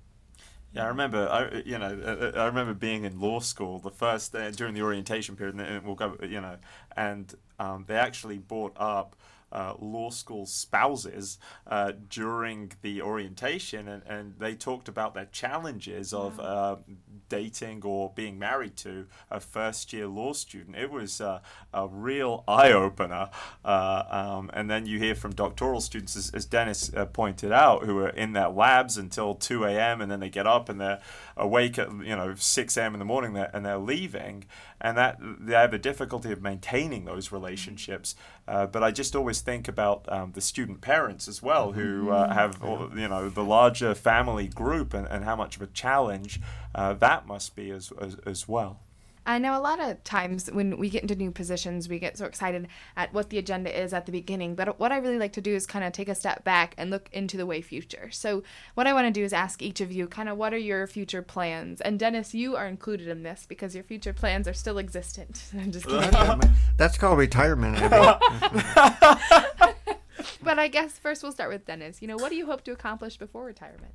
[0.76, 1.26] Yeah, I remember.
[1.26, 4.74] I you know uh, uh, I remember being in law school the first day during
[4.74, 6.58] the orientation period, and we'll go you know,
[6.94, 9.16] and um, they actually brought up.
[9.52, 16.12] Uh, law school spouses uh, during the orientation, and, and they talked about their challenges
[16.12, 16.76] of uh,
[17.28, 20.76] dating or being married to a first year law student.
[20.76, 21.40] It was uh,
[21.72, 23.30] a real eye opener.
[23.64, 27.84] Uh, um, and then you hear from doctoral students, as, as Dennis uh, pointed out,
[27.84, 30.00] who are in their labs until 2 a.m.
[30.00, 31.00] and then they get up and they're
[31.36, 32.94] awake at you know 6 a.m.
[32.94, 34.44] in the morning and they're leaving.
[34.80, 38.14] And that they have a difficulty of maintaining those relationships.
[38.46, 42.32] Uh, but I just always think about um, the student parents as well, who uh,
[42.32, 46.40] have all- you know the larger family group and, and how much of a challenge
[46.74, 48.80] uh, that must be as, as, as well.
[49.26, 52.26] I know a lot of times when we get into new positions, we get so
[52.26, 54.54] excited at what the agenda is at the beginning.
[54.54, 56.90] But what I really like to do is kind of take a step back and
[56.90, 58.08] look into the way future.
[58.10, 58.42] So,
[58.74, 60.86] what I want to do is ask each of you kind of what are your
[60.86, 61.80] future plans?
[61.80, 65.50] And Dennis, you are included in this because your future plans are still existent.
[65.58, 66.10] I'm just kidding.
[66.76, 67.76] That's called retirement.
[70.46, 72.00] But I guess first we'll start with Dennis.
[72.00, 73.94] You know, what do you hope to accomplish before retirement?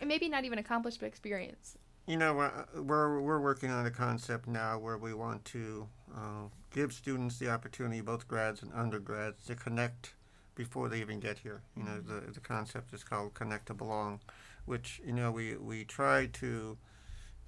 [0.00, 1.76] And maybe not even accomplish, but experience.
[2.06, 2.34] You know,
[2.74, 7.48] we're, we're, working on a concept now where we want to uh, give students the
[7.48, 10.14] opportunity, both grads and undergrads, to connect
[10.56, 11.62] before they even get here.
[11.76, 14.18] You know, the, the concept is called Connect to Belong,
[14.64, 16.76] which, you know, we, we try to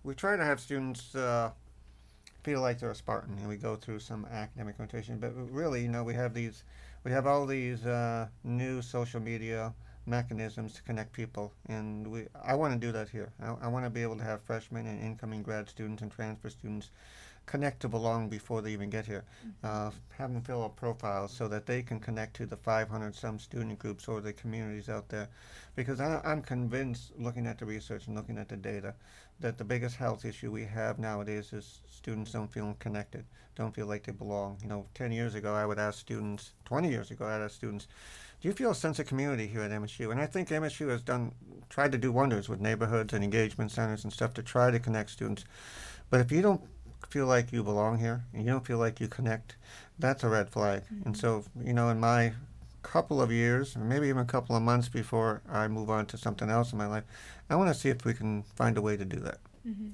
[0.04, 1.50] we try to have students uh,
[2.44, 5.18] feel like they're a Spartan, and we go through some academic notation.
[5.18, 6.62] But really, you know, we have these,
[7.02, 9.74] we have all these uh, new social media
[10.06, 12.26] mechanisms to connect people, and we.
[12.42, 13.32] I want to do that here.
[13.42, 16.50] I, I want to be able to have freshmen and incoming grad students and transfer
[16.50, 16.90] students
[17.46, 19.24] connect to belong before they even get here.
[19.62, 23.38] Uh, have them fill out profiles so that they can connect to the 500 some
[23.38, 25.28] student groups or the communities out there.
[25.76, 28.94] Because I, I'm convinced, looking at the research and looking at the data,
[29.40, 33.24] that the biggest health issue we have nowadays is students don't feel connected,
[33.56, 34.58] don't feel like they belong.
[34.62, 37.88] You know, 10 years ago, I would ask students, 20 years ago, I'd ask students,
[38.44, 40.10] do you feel a sense of community here at MSU?
[40.10, 41.32] And I think MSU has done,
[41.70, 45.08] tried to do wonders with neighborhoods and engagement centers and stuff to try to connect
[45.08, 45.46] students.
[46.10, 46.60] But if you don't
[47.08, 49.56] feel like you belong here and you don't feel like you connect,
[49.98, 50.82] that's a red flag.
[50.90, 51.14] And mm-hmm.
[51.14, 52.34] so, you know, in my
[52.82, 56.18] couple of years, or maybe even a couple of months before I move on to
[56.18, 57.04] something else in my life,
[57.48, 59.38] I want to see if we can find a way to do that.
[59.66, 59.88] Mm-hmm.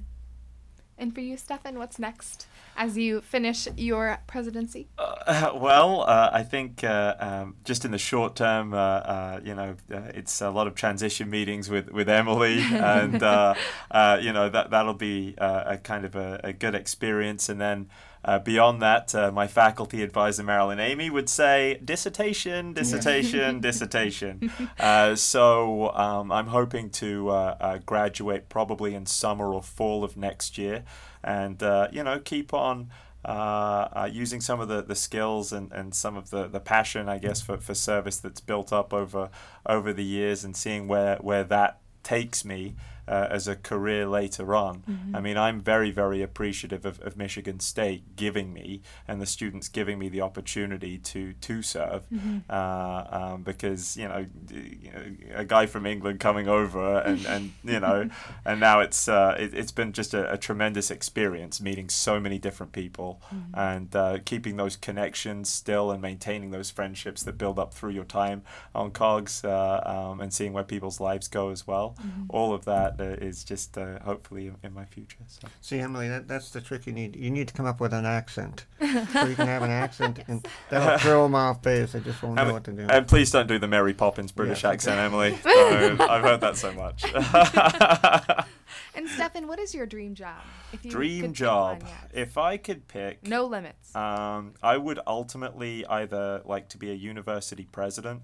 [1.01, 2.45] And for you, Stefan, what's next
[2.77, 4.87] as you finish your presidency?
[4.99, 9.55] Uh, well, uh, I think uh, um, just in the short term, uh, uh, you
[9.55, 13.55] know, uh, it's a lot of transition meetings with, with Emily, and uh,
[13.89, 17.49] uh, you know that that'll be uh, a kind of a, a good experience.
[17.49, 17.89] And then
[18.23, 24.51] uh, beyond that, uh, my faculty advisor Marilyn Amey would say dissertation, dissertation, dissertation.
[24.79, 30.17] Uh, so um, I'm hoping to uh, uh, graduate probably in summer or fall of
[30.17, 30.83] next year,
[31.23, 32.89] and uh, you know keep on
[33.23, 37.07] uh, uh, using some of the, the skills and, and some of the, the passion,
[37.07, 39.29] I guess, for, for service that's built up over
[39.65, 42.75] over the years and seeing where, where that takes me
[43.11, 44.73] uh, as a career later on.
[45.17, 49.67] I mean, I'm very, very appreciative of, of Michigan State giving me and the students
[49.67, 52.01] giving me the opportunity to to serve.
[52.49, 55.05] Uh, um, because you know, d- you know,
[55.43, 58.09] a guy from England coming over and, and you know,
[58.45, 62.39] and now it's uh, it, it's been just a, a tremendous experience meeting so many
[62.39, 63.21] different people
[63.53, 68.05] and uh, keeping those connections still and maintaining those friendships that build up through your
[68.05, 68.41] time
[68.73, 71.95] on COGS uh, um, and seeing where people's lives go as well.
[72.29, 75.17] All of that uh, is just uh, hopefully in, in my future.
[75.27, 75.47] So.
[75.59, 77.15] See, Emily, that, that's the trick you need.
[77.15, 78.65] You need to come up with an accent.
[78.79, 78.85] so
[79.25, 81.91] you can have an accent, and that'll throw them off base.
[81.93, 82.87] They just won't know what to do.
[82.89, 84.71] and please don't do the Mary Poppins British Yeah.
[84.71, 85.37] accent, Emily.
[85.45, 87.03] No, I've heard that so much.
[88.93, 90.41] And Stefan, what is your dream job?
[90.73, 91.81] If you dream job.
[91.81, 92.11] One, yes.
[92.13, 93.95] If I could pick, no limits.
[93.95, 98.21] Um, I would ultimately either like to be a university president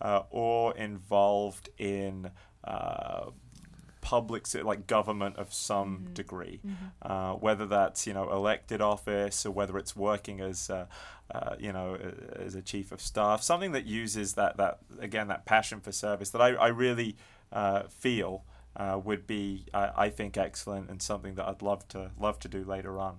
[0.00, 2.30] uh, or involved in.
[2.64, 3.30] Uh,
[4.00, 6.12] public like government of some mm-hmm.
[6.14, 6.86] degree, mm-hmm.
[7.02, 10.86] Uh, whether that's you know elected office or whether it's working as uh,
[11.30, 11.96] uh, you know
[12.36, 16.30] as a chief of staff, something that uses that that again that passion for service
[16.30, 17.16] that I, I really
[17.52, 18.44] uh, feel
[18.76, 22.48] uh, would be I, I think excellent and something that I'd love to love to
[22.48, 23.18] do later on.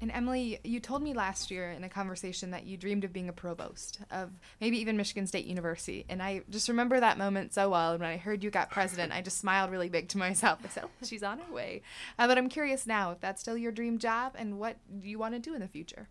[0.00, 3.28] And Emily, you told me last year in a conversation that you dreamed of being
[3.28, 4.30] a provost of
[4.60, 6.06] maybe even Michigan State University.
[6.08, 7.92] And I just remember that moment so well.
[7.92, 10.60] And when I heard you got president, I just smiled really big to myself.
[10.64, 11.82] I said, oh, she's on her way.
[12.18, 15.34] Uh, but I'm curious now if that's still your dream job and what you want
[15.34, 16.08] to do in the future?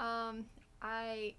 [0.00, 0.46] Um,
[0.80, 1.34] I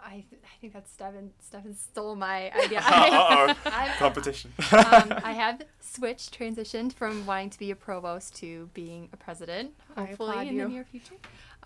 [0.00, 1.30] I, th- I think that's Stefan.
[1.40, 2.80] Stefan stole my idea.
[2.84, 4.52] I, Competition.
[4.72, 9.72] um, I have switched, transitioned from wanting to be a provost to being a president,
[9.96, 10.62] hopefully in you.
[10.62, 11.16] the near future.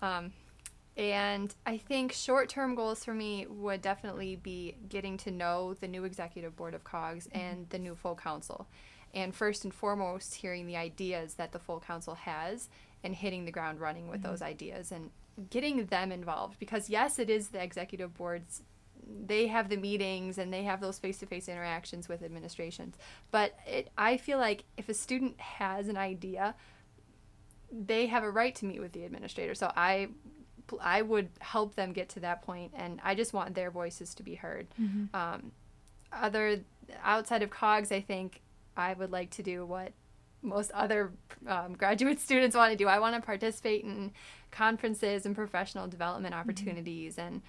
[0.01, 0.31] Um,
[0.97, 5.87] and I think short term goals for me would definitely be getting to know the
[5.87, 7.39] new executive board of COGS mm-hmm.
[7.39, 8.67] and the new full council.
[9.13, 12.69] And first and foremost, hearing the ideas that the full council has
[13.03, 14.31] and hitting the ground running with mm-hmm.
[14.31, 15.11] those ideas and
[15.49, 18.61] getting them involved because yes it is the executive boards.
[19.25, 22.95] They have the meetings and they have those face-to-face interactions with administrations.
[23.31, 26.55] But it, i feel like if a student has an idea
[27.71, 29.55] they have a right to meet with the administrator.
[29.55, 30.09] So i
[30.79, 34.23] i would help them get to that point and i just want their voices to
[34.23, 34.67] be heard.
[34.79, 35.13] Mm-hmm.
[35.15, 35.51] um,
[36.13, 36.61] other
[37.03, 38.41] outside of COGS i think
[38.75, 39.91] i would like to do what
[40.41, 41.11] most other
[41.47, 42.87] um, graduate students want to do.
[42.87, 44.11] I want to participate in
[44.51, 46.41] conferences and professional development mm-hmm.
[46.41, 47.27] opportunities mm-hmm.
[47.27, 47.41] and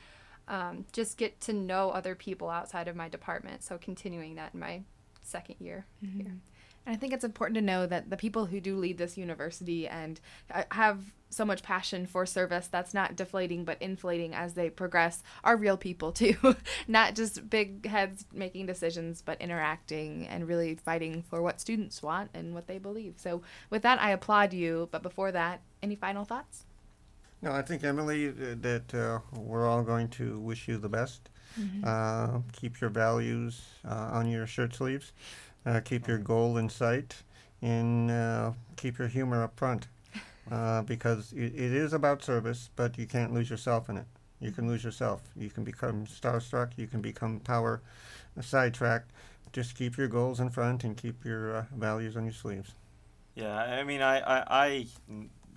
[0.48, 3.62] um, just get to know other people outside of my department.
[3.62, 4.82] So continuing that in my
[5.22, 6.20] second year mm-hmm.
[6.20, 6.36] here.
[6.84, 9.86] And I think it's important to know that the people who do lead this university
[9.86, 10.20] and
[10.52, 15.22] uh, have so much passion for service that's not deflating but inflating as they progress
[15.42, 16.36] are real people too.
[16.88, 22.30] not just big heads making decisions, but interacting and really fighting for what students want
[22.34, 23.14] and what they believe.
[23.16, 24.88] So, with that, I applaud you.
[24.90, 26.66] But before that, any final thoughts?
[27.40, 31.28] No, I think, Emily, uh, that uh, we're all going to wish you the best.
[31.58, 31.82] Mm-hmm.
[31.84, 35.12] Uh, keep your values uh, on your shirt sleeves
[35.66, 37.22] uh, keep your goal in sight,
[37.60, 39.88] and uh, keep your humor up front.
[40.50, 44.06] Uh, because it, it is about service, but you can't lose yourself in it.
[44.40, 45.22] You can lose yourself.
[45.36, 46.72] You can become starstruck.
[46.76, 47.80] You can become power
[48.40, 49.12] sidetracked.
[49.52, 52.72] Just keep your goals in front and keep your uh, values on your sleeves.
[53.36, 54.86] Yeah, I mean, I, I, I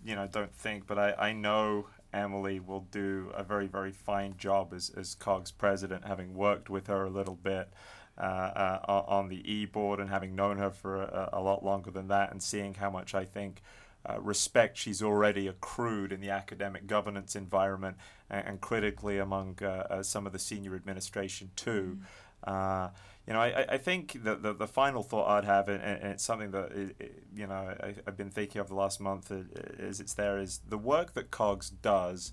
[0.06, 4.36] you know, don't think, but I, I know Emily will do a very, very fine
[4.38, 7.70] job as, as COGS president, having worked with her a little bit
[8.18, 11.92] uh, uh, on the e board and having known her for a, a, lot longer
[11.92, 13.62] than that and seeing how much I think.
[14.08, 17.98] Uh, respect she's already accrued in the academic governance environment
[18.30, 21.98] and, and critically among uh, some of the senior administration too.
[22.46, 22.92] Mm.
[23.26, 26.24] you know, I, I think the, the, the, final thought I'd have, and, and it's
[26.24, 26.94] something that
[27.36, 30.78] you know I, have been thinking of the last month, is it's there is the
[30.78, 32.32] work that COGS does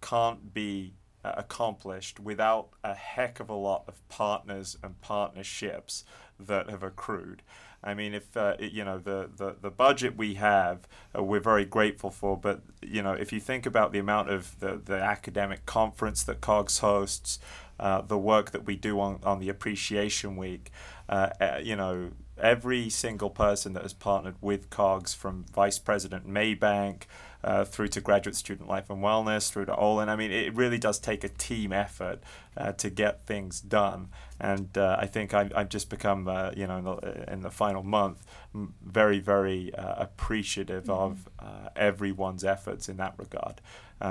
[0.00, 0.94] can't be
[1.24, 6.04] uh, accomplished without a heck of a lot of partners and partnerships
[6.38, 7.42] that have accrued.
[7.82, 11.64] I mean, if uh, you know the, the, the budget we have, uh, we're very
[11.64, 12.36] grateful for.
[12.36, 16.40] But you know, if you think about the amount of the, the academic conference that
[16.40, 17.38] COGS hosts,
[17.78, 20.70] uh, the work that we do on, on the Appreciation Week,
[21.08, 26.28] uh, uh, you know, every single person that has partnered with COGS, from Vice President
[26.28, 27.04] Maybank
[27.42, 30.08] uh, through to graduate student life and wellness, through to Olin.
[30.08, 32.20] I mean, it really does take a team effort
[32.56, 34.08] uh, to get things done.
[34.38, 37.50] And uh, I think I've, I've just become, uh, you know, in the, in the,
[37.50, 38.24] final month,
[38.54, 40.92] very, very uh, appreciative mm-hmm.
[40.92, 43.60] of uh, everyone's efforts in that regard.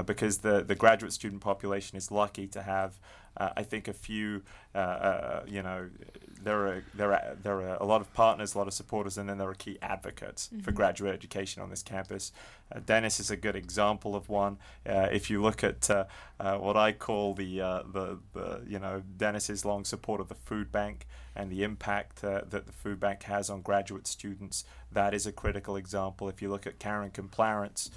[0.05, 2.99] because the, the graduate student population is lucky to have
[3.39, 4.43] uh, I think a few,
[4.75, 5.89] uh, uh, you know,
[6.41, 9.29] there are there are there are a lot of partners, a lot of supporters, and
[9.29, 10.61] then there are key advocates mm-hmm.
[10.61, 12.31] for graduate education on this campus.
[12.71, 14.57] Uh, Dennis is a good example of one.
[14.87, 16.05] Uh, if you look at uh,
[16.57, 21.07] what I call the, the the you know Dennis's long support of the food bank
[21.35, 25.75] and the impact that the food bank has on graduate students, that is a critical
[25.75, 26.27] example.
[26.27, 27.89] If you look at Karen Klomparens,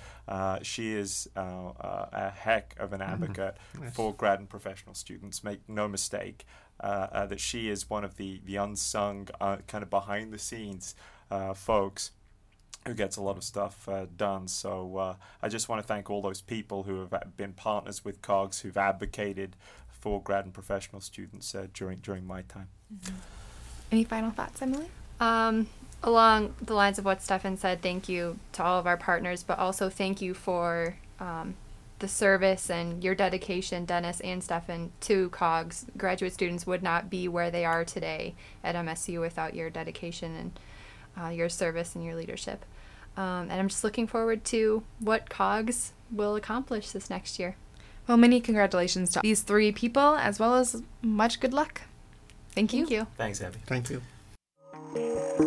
[0.62, 3.12] she is a heck of an mm-hmm.
[3.12, 3.84] advocate mm-hmm.
[3.84, 3.94] yes.
[3.94, 5.42] for grad and professional students.
[5.42, 6.44] Make no mistake.
[6.82, 10.38] Uh, uh, that she is one of the the unsung uh, kind of behind the
[10.38, 10.96] scenes
[11.54, 12.10] folks
[12.86, 14.48] who gets a lot of stuff uh, done.
[14.48, 18.20] So uh, I just want to thank all those people who have been partners with
[18.22, 19.56] COGS, who've advocated
[19.88, 22.68] for grad and professional students uh, during during my time.
[22.92, 23.16] Mm-hmm.
[23.92, 24.86] Any final thoughts, Emily?
[25.20, 25.68] Um,
[26.02, 29.58] along the lines of what Stefan said, thank you to all of our partners, but
[29.58, 31.54] also thank you for um,
[32.02, 35.86] the service and your dedication, Dennis and Stefan, to COGS.
[35.96, 40.60] Graduate students would not be where they are today at MSU without your dedication and
[41.18, 42.66] uh, your service and your leadership.
[43.16, 47.56] Um, and I'm just looking forward to what COGS will accomplish this next year.
[48.08, 51.82] Well, many congratulations to these three people, as well as much good luck.
[52.50, 52.80] Thank you.
[52.80, 53.06] Thank you.
[53.16, 53.58] Thanks, Abby.
[53.66, 54.02] Thank you.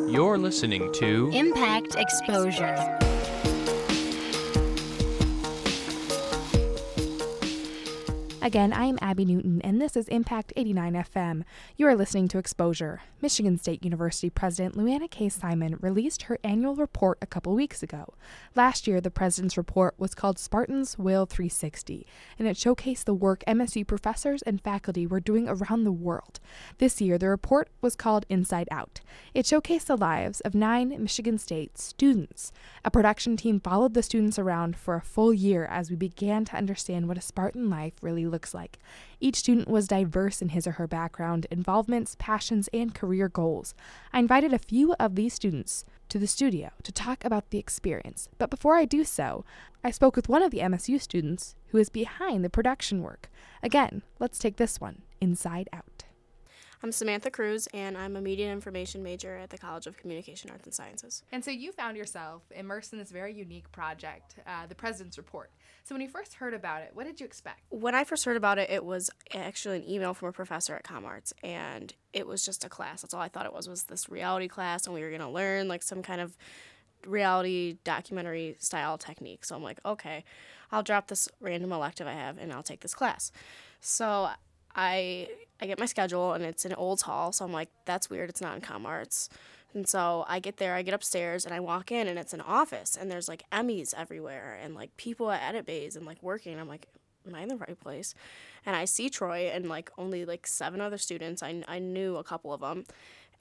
[0.10, 2.98] You're listening to Impact Exposure.
[8.46, 11.42] Again, I am Abby Newton, and this is Impact 89 FM.
[11.78, 13.02] You are listening to Exposure.
[13.20, 15.30] Michigan State University President Lou Anna K.
[15.30, 18.14] Simon released her annual report a couple weeks ago.
[18.54, 22.06] Last year, the president's report was called Spartans Will 360,
[22.38, 26.40] and it showcased the work MSU professors and faculty were doing around the world.
[26.78, 29.02] This year, the report was called Inside Out.
[29.34, 32.52] It showcased the lives of nine Michigan State students.
[32.84, 36.56] A production team followed the students around for a full year as we began to
[36.56, 38.78] understand what a Spartan life really looks like.
[39.22, 43.74] Each student was diverse in his or her background, involvements, passions, and career goals.
[44.12, 48.28] I invited a few of these students to the studio to talk about the experience.
[48.38, 49.46] But before I do so,
[49.86, 53.30] I spoke with one of the MSU students who is behind the production work.
[53.64, 56.05] Again, let's take this one inside out.
[56.84, 60.50] I'm Samantha Cruz, and I'm a media and information major at the College of Communication
[60.50, 61.24] Arts and Sciences.
[61.32, 65.50] And so you found yourself immersed in this very unique project, uh, the President's Report.
[65.84, 67.62] So when you first heard about it, what did you expect?
[67.70, 70.84] When I first heard about it, it was actually an email from a professor at
[70.84, 73.02] ComArts, and it was just a class.
[73.02, 75.30] That's all I thought it was, was this reality class, and we were going to
[75.30, 76.38] learn like some kind of
[77.06, 79.46] reality documentary style technique.
[79.46, 80.24] So I'm like, okay,
[80.72, 83.32] I'll drop this random elective I have, and I'll take this class.
[83.80, 84.30] So
[84.76, 85.30] I
[85.62, 88.30] I get my schedule and it's in Olds Hall, so I'm like, that's weird.
[88.30, 89.30] It's not in Com Arts.
[89.76, 92.40] And so I get there, I get upstairs, and I walk in, and it's an
[92.40, 96.58] office, and there's like Emmys everywhere, and like people at edit bays and like working.
[96.58, 96.88] I'm like,
[97.28, 98.16] am I in the right place?
[98.66, 101.44] And I see Troy and like only like seven other students.
[101.44, 102.86] I, I knew a couple of them,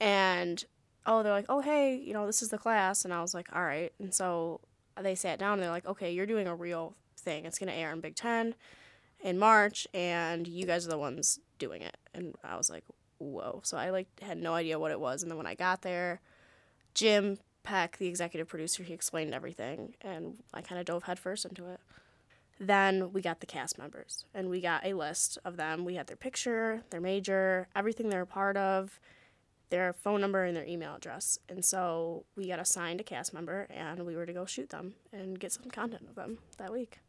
[0.01, 0.63] and
[1.05, 3.47] oh, they're like, oh hey, you know, this is the class, and I was like,
[3.55, 3.93] all right.
[3.97, 4.59] And so
[5.01, 7.45] they sat down, and they're like, okay, you're doing a real thing.
[7.45, 8.55] It's gonna air in Big Ten
[9.23, 11.97] in March, and you guys are the ones doing it.
[12.13, 12.83] And I was like,
[13.17, 13.61] whoa.
[13.63, 15.21] So I like had no idea what it was.
[15.23, 16.21] And then when I got there,
[16.93, 21.67] Jim Peck, the executive producer, he explained everything, and I kind of dove headfirst into
[21.67, 21.79] it.
[22.59, 25.83] Then we got the cast members, and we got a list of them.
[25.83, 28.99] We had their picture, their major, everything they're a part of,
[29.69, 31.39] their phone number, and their email address.
[31.49, 34.93] And so we got assigned a cast member, and we were to go shoot them
[35.11, 36.99] and get some content of them that week.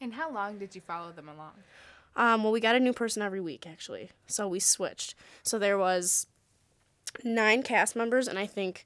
[0.00, 1.54] And how long did you follow them along?
[2.16, 4.10] Um, well, we got a new person every week, actually.
[4.26, 5.14] So we switched.
[5.42, 6.26] So there was
[7.24, 8.84] nine cast members, and I think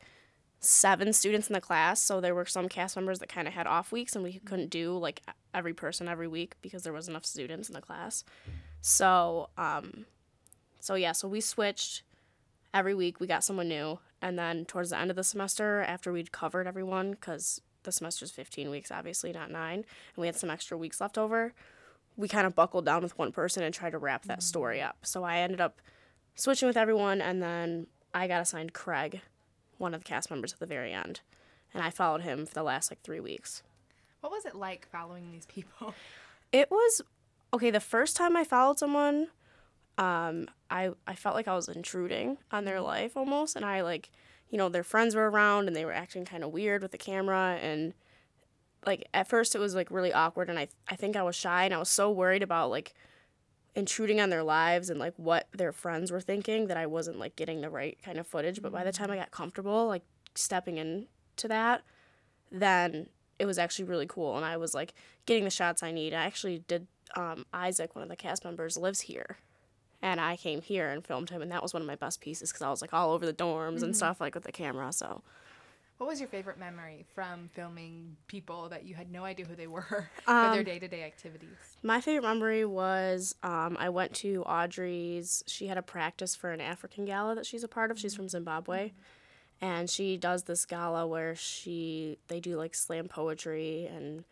[0.60, 2.00] seven students in the class.
[2.00, 4.70] So there were some cast members that kind of had off weeks, and we couldn't
[4.70, 5.22] do like
[5.54, 8.24] every person every week because there wasn't enough students in the class.
[8.80, 10.06] So, um,
[10.80, 12.02] so yeah, so we switched
[12.72, 13.20] every week.
[13.20, 16.66] We got someone new, and then towards the end of the semester, after we'd covered
[16.66, 19.84] everyone, because the semester's 15 weeks, obviously not nine, and
[20.16, 21.54] we had some extra weeks left over,
[22.18, 24.98] we kind of buckled down with one person and tried to wrap that story up.
[25.04, 25.80] So I ended up
[26.34, 29.20] switching with everyone, and then I got assigned Craig,
[29.78, 31.20] one of the cast members at the very end,
[31.72, 33.62] and I followed him for the last like three weeks.
[34.20, 35.94] What was it like following these people?
[36.50, 37.02] It was
[37.52, 37.70] okay.
[37.70, 39.28] The first time I followed someone,
[39.98, 44.10] um, I I felt like I was intruding on their life almost, and I like,
[44.48, 46.96] you know, their friends were around and they were acting kind of weird with the
[46.96, 47.92] camera, and
[48.86, 51.64] like at first it was like really awkward, and I I think I was shy,
[51.64, 52.94] and I was so worried about like
[53.74, 57.36] intruding on their lives and like what their friends were thinking that I wasn't like
[57.36, 58.60] getting the right kind of footage.
[58.62, 60.02] But by the time I got comfortable, like
[60.34, 61.82] stepping into that,
[62.50, 63.08] then
[63.38, 64.94] it was actually really cool, and I was like
[65.26, 66.12] getting the shots I need.
[66.14, 66.86] I actually did.
[67.16, 69.38] Um, Isaac, one of the cast members, lives here,
[70.02, 72.50] and I came here and filmed him, and that was one of my best pieces
[72.50, 73.96] because I was like all over the dorms and Mhm.
[73.96, 74.92] stuff like with the camera.
[74.92, 75.22] So
[75.98, 79.66] What was your favorite memory from filming people that you had no idea who they
[79.76, 81.56] were for their day to day activities?
[81.82, 85.42] My favorite memory was um, I went to Audrey's.
[85.48, 87.98] She had a practice for an African gala that she's a part of.
[87.98, 88.92] She's from Zimbabwe,
[89.60, 94.24] and she does this gala where she they do like slam poetry and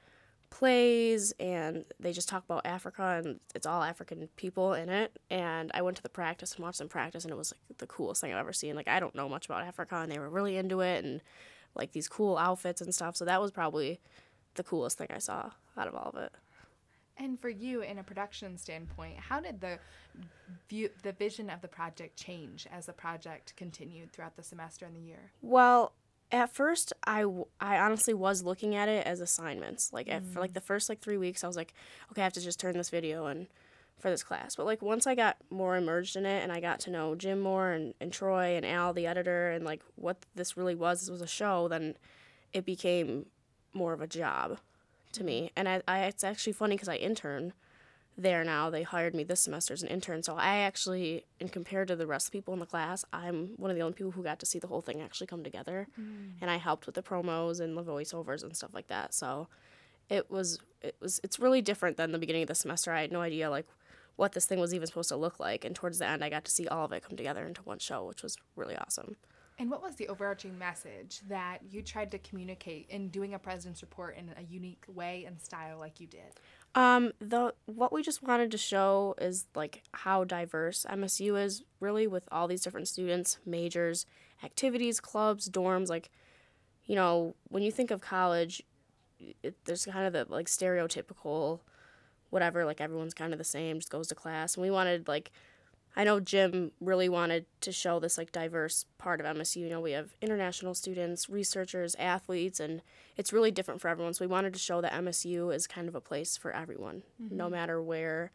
[0.51, 5.19] plays, and they just talk about Africa, and it's all African people in it.
[5.31, 7.89] And I went to the practice and watched them practice, and it was like the
[7.89, 8.77] coolest thing I've ever seen.
[8.77, 11.21] Like I don't know much about Africa, and they were really into it, and
[11.77, 13.16] like these cool outfits and stuff.
[13.16, 14.01] So that was probably
[14.55, 16.33] the coolest thing I saw out of all of it.
[17.18, 19.79] And for you, in a production standpoint, how did the
[20.68, 24.95] view, the vision of the project change as the project continued throughout the semester and
[24.95, 25.31] the year?
[25.41, 25.93] Well,
[26.31, 29.93] at first, I, w- I honestly was looking at it as assignments.
[29.93, 30.55] Like at, for like Mm.
[30.55, 31.72] the first like three weeks, I was like,
[32.11, 33.47] okay, I have to just turn this video and
[33.99, 34.57] for this class.
[34.57, 37.41] But like once I got more immersed in it and I got to know Jim
[37.41, 41.11] more and, and Troy and Al, the editor, and like what this really was, this
[41.11, 41.97] was a show, then
[42.53, 43.27] it became
[43.73, 44.59] more of a job
[45.13, 45.51] to me.
[45.57, 47.53] And I, I it's actually funny because I intern
[48.19, 48.71] there now.
[48.71, 50.23] They hired me this semester as an intern.
[50.23, 53.51] So I actually, and compared to the rest of the people in the class, I'm
[53.57, 55.89] one of the only people who got to see the whole thing actually come together.
[56.01, 56.33] Mm.
[56.41, 59.15] And I helped with the promos and the voiceovers and stuff like that.
[59.15, 59.49] So
[60.09, 62.93] it was, it was, it's really different than the beginning of the semester.
[62.93, 63.67] I had no idea like
[64.17, 65.64] what this thing was even supposed to look like.
[65.64, 67.79] And towards the end, I got to see all of it come together into one
[67.79, 69.17] show, which was really awesome.
[69.59, 73.81] And what was the overarching message that you tried to communicate in doing a president's
[73.81, 76.41] report in a unique way and style like you did?
[76.75, 82.07] Um, the what we just wanted to show is like how diverse MSU is really
[82.07, 84.05] with all these different students, majors,
[84.45, 85.89] activities, clubs, dorms.
[85.89, 86.11] Like,
[86.85, 88.62] you know, when you think of college,
[89.43, 91.61] it, there's kind of the like stereotypical,
[92.31, 92.64] whatever.
[92.64, 94.55] Like everyone's kind of the same, just goes to class.
[94.55, 95.31] And we wanted like,
[95.99, 99.57] I know Jim really wanted to show this like diverse part of MSU.
[99.57, 102.83] You know, we have international students, researchers, athletes, and
[103.16, 104.12] it's really different for everyone.
[104.12, 107.45] So we wanted to show that MSU is kind of a place for everyone, no
[107.45, 107.55] mm-hmm.
[107.55, 108.31] matter where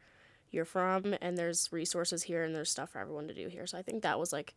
[0.50, 3.68] you're from, and there's resources here and there's stuff for everyone to do here.
[3.68, 4.56] So I think that was like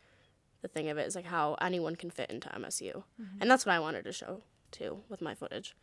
[0.63, 3.39] the thing of it is like how anyone can fit into MSU, mm-hmm.
[3.41, 5.77] and that's what I wanted to show too with my footage.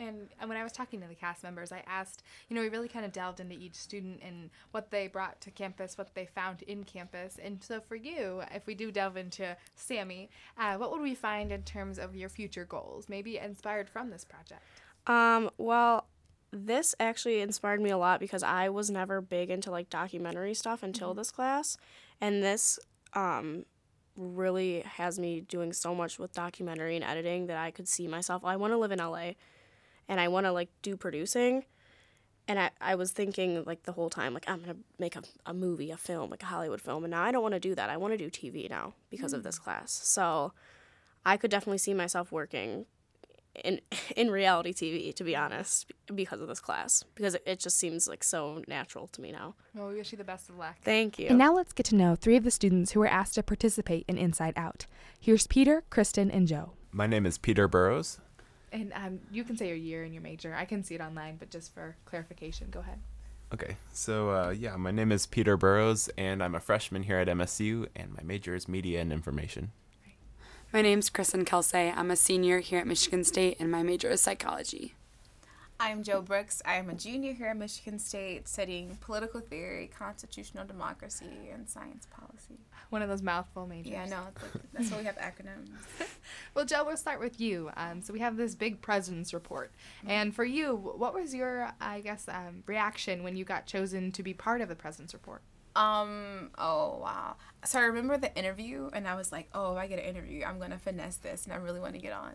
[0.00, 2.68] And and when I was talking to the cast members, I asked, you know, we
[2.68, 6.26] really kind of delved into each student and what they brought to campus, what they
[6.26, 7.38] found in campus.
[7.40, 11.52] And so for you, if we do delve into Sammy, uh, what would we find
[11.52, 14.62] in terms of your future goals, maybe inspired from this project?
[15.06, 16.06] Um, well,
[16.50, 20.82] this actually inspired me a lot because I was never big into like documentary stuff
[20.82, 21.76] until this class,
[22.20, 22.78] and this
[23.12, 23.64] um
[24.16, 28.44] really has me doing so much with documentary and editing that I could see myself.
[28.44, 29.32] I want to live in LA,
[30.10, 31.64] and I want to like do producing.
[32.48, 35.54] And I, I was thinking like the whole time like I'm gonna make a, a
[35.54, 37.88] movie, a film, like a Hollywood film, and now I don't want to do that.
[37.88, 39.64] I want to do TV now because of this hmm.
[39.64, 39.92] class.
[39.92, 40.52] So
[41.24, 42.86] I could definitely see myself working
[43.64, 43.80] in
[44.16, 48.08] in reality TV, to be honest, because of this class, because it, it just seems
[48.08, 49.54] like so natural to me now.
[49.74, 50.74] Well, we wish you the best of luck.
[50.82, 51.28] Thank you.
[51.28, 54.06] And now let's get to know three of the students who were asked to participate
[54.08, 54.86] in Inside Out.
[55.20, 56.72] Here's Peter, Kristen, and Joe.
[56.90, 58.18] My name is Peter Burrows.
[58.72, 60.54] And um, you can say your year and your major.
[60.54, 62.98] I can see it online, but just for clarification, go ahead.
[63.52, 67.26] Okay, so uh, yeah, my name is Peter Burrows, and I'm a freshman here at
[67.26, 69.72] MSU, and my major is media and information.
[70.72, 71.92] My name's Kristen Kelsey.
[71.96, 74.94] I'm a senior here at Michigan State, and my major is psychology.
[75.82, 76.60] I'm Joe Brooks.
[76.66, 82.06] I am a junior here at Michigan State studying political theory, constitutional democracy, and science
[82.06, 82.60] policy.
[82.90, 83.90] One of those mouthful majors.
[83.90, 85.70] Yeah, no, th- that's why we have acronyms.
[86.54, 87.70] Well, Joe, we'll start with you.
[87.76, 89.72] Um, so we have this big president's report,
[90.06, 94.22] and for you, what was your, I guess, um, reaction when you got chosen to
[94.22, 95.40] be part of the president's report?
[95.76, 97.36] Um, oh wow.
[97.64, 100.44] So I remember the interview and I was like, oh, if I get an interview,
[100.44, 102.34] I'm gonna finesse this and I really want to get on.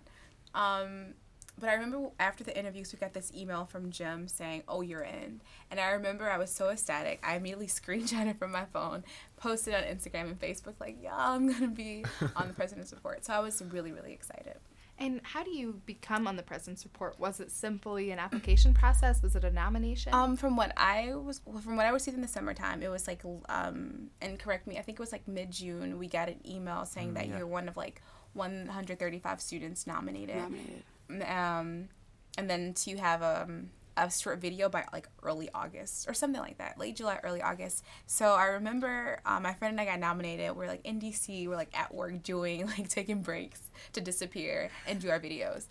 [0.55, 1.13] Um,
[1.59, 5.01] but I remember after the interviews, we got this email from Jim saying, oh, you're
[5.03, 5.41] in.
[5.71, 7.19] And I remember I was so ecstatic.
[7.23, 9.03] I immediately screenshotted from my phone,
[9.37, 12.03] posted on Instagram and Facebook, like, yeah, I'm gonna be
[12.35, 13.23] on the president's report.
[13.25, 14.55] So I was really, really excited.
[14.97, 17.19] And how do you become on the president's report?
[17.19, 19.21] Was it simply an application process?
[19.21, 20.13] Was it a nomination?
[20.13, 23.05] Um, from what I was, well, from what I received in the summertime, it was
[23.05, 25.97] like, um, and correct me, I think it was like mid June.
[25.99, 27.37] We got an email saying Mm, that yeah.
[27.39, 28.01] you're one of like
[28.35, 30.37] 135 students nominated.
[30.37, 30.83] Nominated.
[31.09, 31.89] Um,
[32.37, 36.57] and then to have um a short video by like early August or something like
[36.57, 37.83] that, late July, early August.
[38.07, 40.55] So I remember uh, my friend and I got nominated.
[40.55, 43.61] We're like in DC, we're like at work doing like taking breaks
[43.93, 45.67] to disappear and do our videos,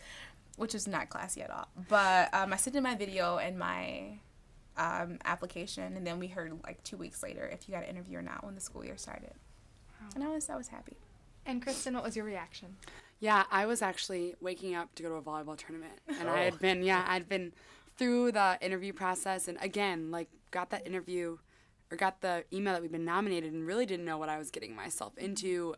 [0.56, 1.68] which was not classy at all.
[1.88, 4.18] But um, I sent in my video and my
[4.76, 8.18] um, application, and then we heard like two weeks later if you got an interview
[8.18, 9.34] or not when the school year started.
[10.14, 10.96] And I was I was happy.
[11.46, 12.76] And Kristen, what was your reaction?
[13.24, 16.44] Yeah, I was actually waking up to go to a volleyball tournament, and I Oh.
[16.44, 17.54] had been yeah I'd been
[17.96, 21.38] through the interview process, and again like got that interview
[21.90, 24.50] or got the email that we'd been nominated, and really didn't know what I was
[24.50, 25.74] getting myself into,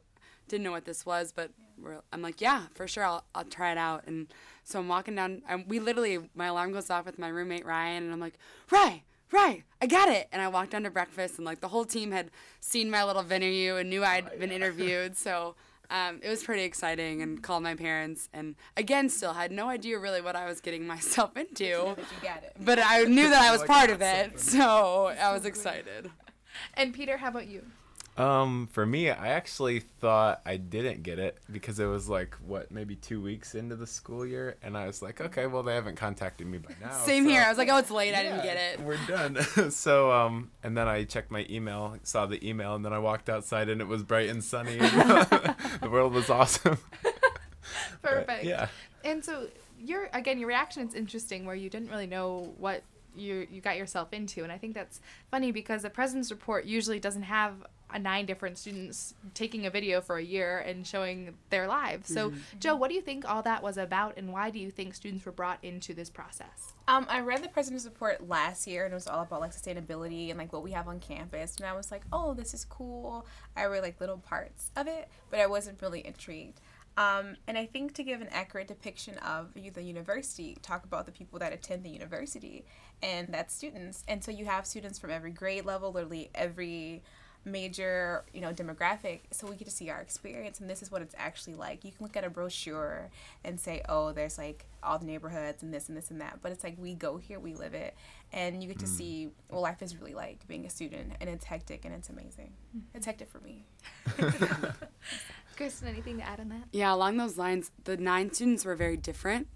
[0.48, 3.70] didn't know what this was, but we're, I'm like yeah for sure I'll I'll try
[3.70, 4.26] it out, and
[4.64, 8.02] so I'm walking down, and we literally my alarm goes off with my roommate Ryan,
[8.02, 8.38] and I'm like
[8.72, 9.02] Ryan.
[9.32, 10.28] Right, I got it.
[10.30, 12.30] And I walked down to breakfast, and like the whole team had
[12.60, 15.16] seen my little interview and knew I'd oh, been interviewed.
[15.16, 15.56] So
[15.90, 19.98] um, it was pretty exciting and called my parents and again still had no idea
[19.98, 21.96] really what I was getting myself into.
[22.64, 26.10] But I knew that I was part of it, so I was excited.
[26.74, 27.62] And Peter, how about you?
[28.18, 32.70] Um, for me, I actually thought I didn't get it because it was like what
[32.70, 35.96] maybe two weeks into the school year, and I was like, okay, well they haven't
[35.96, 36.92] contacted me by now.
[36.92, 37.42] Same so- here.
[37.42, 38.14] I was like, oh, it's late.
[38.14, 38.80] I didn't get it.
[38.80, 39.36] We're done.
[39.70, 43.28] so um, and then I checked my email, saw the email, and then I walked
[43.28, 44.78] outside, and it was bright and sunny.
[44.78, 46.78] The world was awesome.
[47.02, 48.44] But, Perfect.
[48.44, 48.68] yeah.
[49.04, 49.48] And so
[49.78, 52.82] your again, your reaction is interesting, where you didn't really know what
[53.14, 55.00] you you got yourself into, and I think that's
[55.30, 57.66] funny because the president's report usually doesn't have
[57.98, 62.12] nine different students taking a video for a year and showing their lives.
[62.12, 62.40] So, Mhm.
[62.58, 65.24] Joe, what do you think all that was about, and why do you think students
[65.24, 66.74] were brought into this process?
[66.88, 70.30] Um, I read the president's report last year, and it was all about like sustainability
[70.30, 71.56] and like what we have on campus.
[71.56, 73.26] And I was like, oh, this is cool.
[73.56, 76.60] I read like little parts of it, but I wasn't really intrigued.
[76.98, 81.12] Um, and I think to give an accurate depiction of the university, talk about the
[81.12, 82.64] people that attend the university,
[83.02, 84.02] and that's students.
[84.08, 87.02] And so you have students from every grade level, literally every
[87.46, 91.00] major you know demographic so we get to see our experience and this is what
[91.00, 93.08] it's actually like you can look at a brochure
[93.44, 96.50] and say oh there's like all the neighborhoods and this and this and that but
[96.50, 97.94] it's like we go here we live it
[98.32, 98.88] and you get to Mm.
[98.88, 102.52] see what life is really like being a student and it's hectic and it's amazing
[102.94, 103.64] it's hectic for me
[105.56, 106.64] Kristen, anything to add on that?
[106.72, 109.48] Yeah, along those lines, the nine students were very different.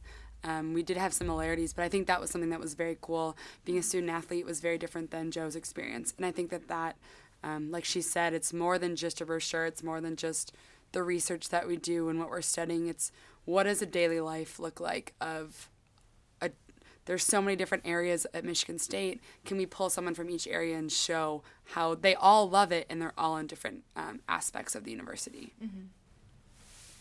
[0.43, 3.37] Um, we did have similarities, but I think that was something that was very cool.
[3.67, 6.97] Being a student athlete was very different than Joe's experience, and I think that that,
[7.43, 9.67] um, like she said, it's more than just a brochure.
[9.67, 10.53] It's more than just
[10.93, 12.89] the research that we do and what we're studying.
[12.89, 13.13] It's
[13.45, 15.69] what does a daily life look like of
[16.41, 16.51] a.
[17.07, 19.21] There's so many different areas at Michigan State.
[19.45, 23.01] Can we pull someone from each area and show how they all love it and
[23.01, 25.55] they're all in different um, aspects of the university?
[25.63, 25.87] Mm-hmm.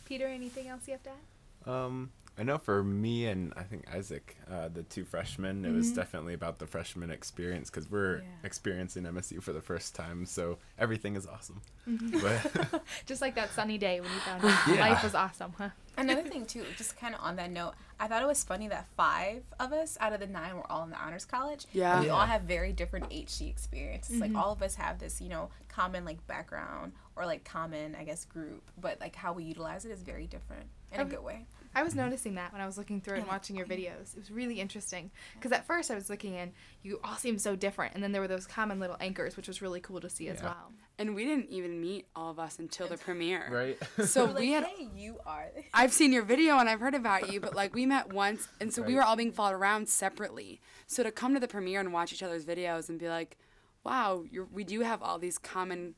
[0.05, 1.71] Peter, anything else you have to add?
[1.71, 5.91] Um, I know for me and I think Isaac, uh, the two freshmen, it was
[5.91, 5.95] Mhm.
[5.95, 11.17] definitely about the freshman experience because we're experiencing MSU for the first time, so everything
[11.17, 11.61] is awesome.
[11.85, 12.21] Mhm.
[12.21, 14.75] But Just like that sunny day when you found out Yeah.
[14.89, 15.71] life was awesome, huh?
[15.97, 18.87] Another thing too, just kind of on that note, I thought it was funny that
[18.95, 21.65] five of us out of the nine were all in the honors college.
[21.73, 21.95] Yeah.
[21.95, 24.15] and we all have very different HC experiences.
[24.15, 24.21] Mhm.
[24.21, 28.05] Like all of us have this, you know, common like background or like common, I
[28.05, 31.45] guess, group, but like how we utilize it is very different in a good way.
[31.75, 34.13] I was noticing that when I was looking through it and watching your videos.
[34.13, 36.51] It was really interesting because at first I was looking and
[36.81, 39.61] you all seemed so different, and then there were those common little anchors, which was
[39.61, 40.45] really cool to see as Yeah.
[40.45, 40.73] well.
[40.97, 43.47] And we didn't even meet all of us until the premiere.
[43.49, 44.07] Right.
[44.07, 44.63] So We're like, we had.
[44.65, 45.47] hey, you are.
[45.73, 48.73] I've seen your video and I've heard about you, but like we met once, and
[48.73, 48.97] so we Right.
[48.97, 50.59] were all being followed around separately.
[50.87, 53.37] So to come to the premiere and watch each other's videos and be like,
[53.85, 55.95] "Wow, you're, we do have all these common."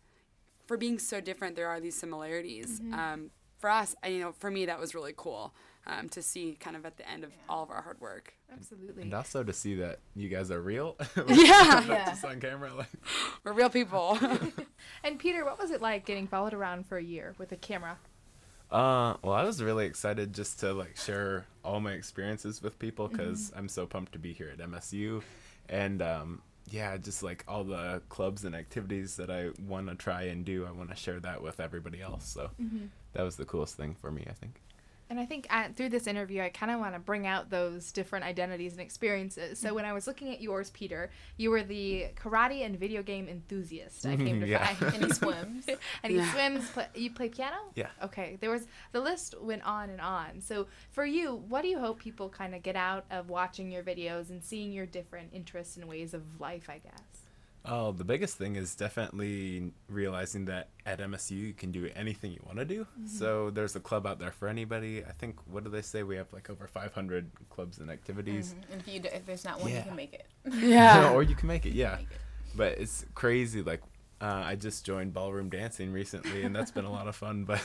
[0.68, 2.80] For being so different, there are these similarities.
[2.80, 2.94] Mhm.
[2.94, 5.54] Um, for us, I, you know, for me, that was really cool
[5.88, 8.34] um, to see kind of at the end of all of our hard work.
[8.52, 9.04] Absolutely.
[9.04, 10.98] and also to see that you guys are real.
[11.28, 11.86] Yeah.
[11.88, 12.06] Yeah.
[12.06, 12.74] just on camera.
[12.74, 12.90] Like,
[13.44, 14.18] We're real people.
[15.04, 17.98] And Peter, what was it like getting followed around for a year with a camera?
[18.72, 23.08] Uh, well, I was really excited just to like share all my experiences with people
[23.08, 25.22] because I'm so pumped to be here at MSU,
[25.68, 30.24] and um, yeah, just like all the clubs and activities that I want to try
[30.24, 32.26] and do, I want to share that with everybody else.
[32.28, 32.90] So Mhm.
[33.14, 34.62] that was the coolest thing for me, I think.
[35.12, 38.24] And I think through this interview, I kind of want to bring out those different
[38.24, 39.60] identities and experiences.
[39.60, 43.28] So when I was looking at yours, Peter, you were the karate and video game
[43.28, 44.06] enthusiast.
[44.06, 44.66] I came to Yeah.
[44.74, 44.94] find.
[44.94, 45.66] And he swims.
[46.04, 46.32] and he Yeah.
[46.32, 46.70] swims.
[46.70, 47.58] Play, you play piano.
[47.76, 47.90] Yeah.
[48.02, 48.38] Okay.
[48.40, 50.40] There was the list went on and on.
[50.40, 53.84] So for you, what do you hope people kind of get out of watching your
[53.84, 56.70] videos and seeing your different interests and ways of life?
[56.70, 57.21] I guess.
[57.64, 62.42] Oh, the biggest thing is definitely realizing that at MSU you can do anything you
[62.46, 62.88] want to do.
[63.00, 63.08] Mhm.
[63.08, 65.06] So there's a club out there for anybody.
[65.06, 66.02] I think what do they say?
[66.02, 68.56] We have like over 500 clubs and activities.
[68.56, 68.72] Mhm.
[68.74, 70.26] And if you d- if there's not one, you can make it.
[70.60, 71.12] Yeah.
[71.14, 72.00] or you can make it, yeah.
[72.56, 73.62] But it's crazy.
[73.62, 73.82] Like,
[74.20, 77.44] uh, I just joined ballroom dancing recently, and that's been a lot of fun.
[77.46, 77.62] But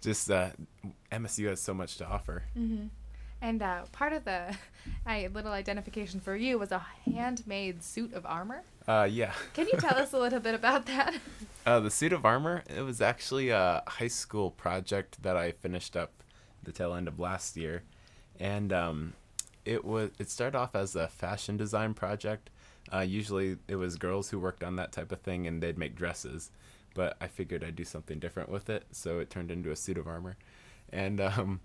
[0.00, 0.50] just uh,
[1.10, 2.44] MSU has so much to offer.
[2.56, 2.86] Mm-hmm.
[3.42, 4.56] And uh, part of the
[5.04, 8.62] I, little identification for you was a handmade suit of armor.
[8.86, 9.32] Uh, yeah.
[9.54, 11.14] Can you tell us a little bit about that?
[11.64, 12.62] Uh, the suit of armor.
[12.74, 16.22] It was actually a high school project that I finished up
[16.62, 17.82] the tail end of last year,
[18.38, 19.12] and um,
[19.64, 22.50] it was it started off as a fashion design project.
[22.92, 25.94] Uh, usually it was girls who worked on that type of thing, and they'd make
[25.94, 26.50] dresses.
[26.94, 29.98] But I figured I'd do something different with it, so it turned into a suit
[29.98, 30.36] of armor,
[30.92, 31.60] and um,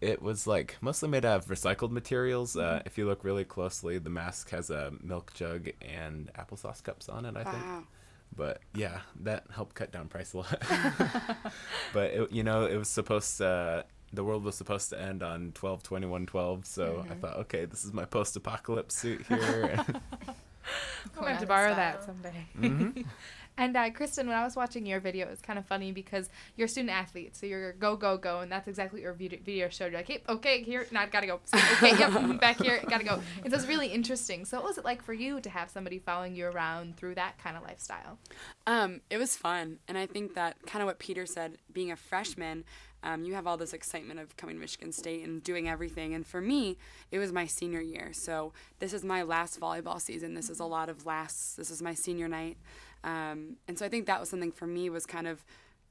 [0.00, 2.56] it was like mostly made out of recycled materials.
[2.56, 2.86] Uh, Mhm.
[2.86, 7.24] if you look really closely, the mask has a milk jug and applesauce cups on
[7.24, 7.36] it.
[7.36, 7.86] I think.
[8.36, 10.62] But yeah, that helped cut down price a lot.
[11.92, 13.84] but it, you know, it was supposed to.
[14.10, 17.12] The world was supposed to end on 12 21 12, so mm-hmm.
[17.12, 19.84] I thought, okay, this is my post apocalypse suit here.
[19.86, 20.00] I'm
[21.14, 22.46] gonna have to borrow that someday.
[22.58, 23.02] Mm-hmm.
[23.58, 26.30] And uh, Kristen, when I was watching your video, it was kind of funny because
[26.56, 29.68] you're a student athlete, so you're go go go, and that's exactly what your video
[29.68, 29.90] showed.
[29.90, 31.40] You're like, hey, okay, here, not gotta go.
[31.52, 33.20] Okay, yep, back here, gotta go.
[33.42, 34.44] And so it's really interesting.
[34.44, 37.36] So, what was it like for you to have somebody following you around through that
[37.42, 38.18] kind of lifestyle?
[38.68, 41.96] Um, it was fun, and I think that kind of what Peter said, being a
[41.96, 42.62] freshman,
[43.02, 46.14] um, you have all this excitement of coming to Michigan State and doing everything.
[46.14, 46.78] And for me,
[47.10, 48.10] it was my senior year.
[48.12, 50.34] So this is my last volleyball season.
[50.34, 51.54] This is a lot of lasts.
[51.54, 52.56] This is my senior night.
[53.04, 55.44] Um, and so I think that was something for me was kind of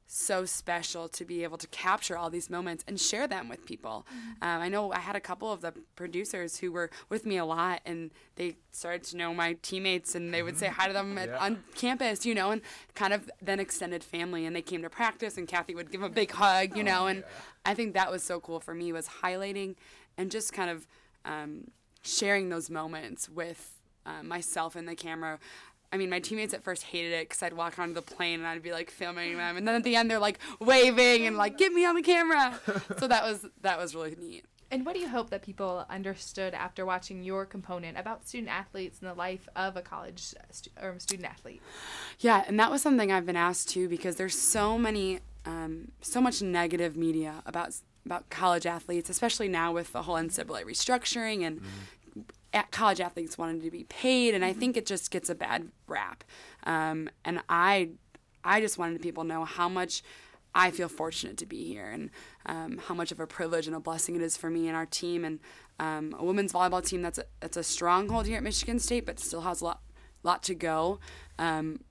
[0.10, 4.08] so special to be able to capture all these moments and share them with people.
[4.10, 4.48] Mm-hmm.
[4.48, 7.44] Um, I know I had a couple of the producers who were with me a
[7.44, 11.18] lot, and they started to know my teammates, and they would say hi to them
[11.18, 11.38] at, yeah.
[11.38, 12.62] on campus, you know, and
[12.96, 14.46] kind of then extended family.
[14.46, 17.08] And they came to practice, and Kathy would give a big hug, you know, oh,
[17.08, 17.26] and yeah.
[17.66, 19.76] I think that was so cool for me was highlighting
[20.18, 20.88] and just kind of
[21.26, 23.74] um, sharing those moments with.
[24.06, 25.38] Uh, myself and the camera
[25.92, 28.48] I mean, my teammates at first hated it because I'd walk onto the plane and
[28.48, 31.58] I'd be like filming them, and then at the end they're like waving and like
[31.58, 32.60] get me on the camera.
[32.98, 34.46] so that was that was really neat.
[34.70, 39.00] And what do you hope that people understood after watching your component about student athletes
[39.00, 40.20] and the life of a college
[40.52, 41.62] stu- or student athlete?
[42.20, 46.20] Yeah, and that was something I've been asked too because there's so many, um, so
[46.20, 47.76] much negative media about
[48.06, 51.97] about college athletes, especially now with the whole NCAA restructuring and mm-hmm
[52.64, 54.60] college athletes wanted to be paid, and I mm-hmm.
[54.60, 56.24] think it just gets a bad rap.
[56.64, 57.90] Um, and I,
[58.44, 60.04] I just wanted people to know how much
[60.56, 62.10] I feel fortunate to be here, and
[62.46, 64.86] um, how much of a privilege and a blessing it is for me and our
[64.86, 65.40] team, and
[65.80, 69.20] um, a women's volleyball team that's a, that's a stronghold here at Michigan State, but
[69.20, 69.82] still has a lot,
[70.24, 71.00] lot to go.
[71.38, 71.82] Um,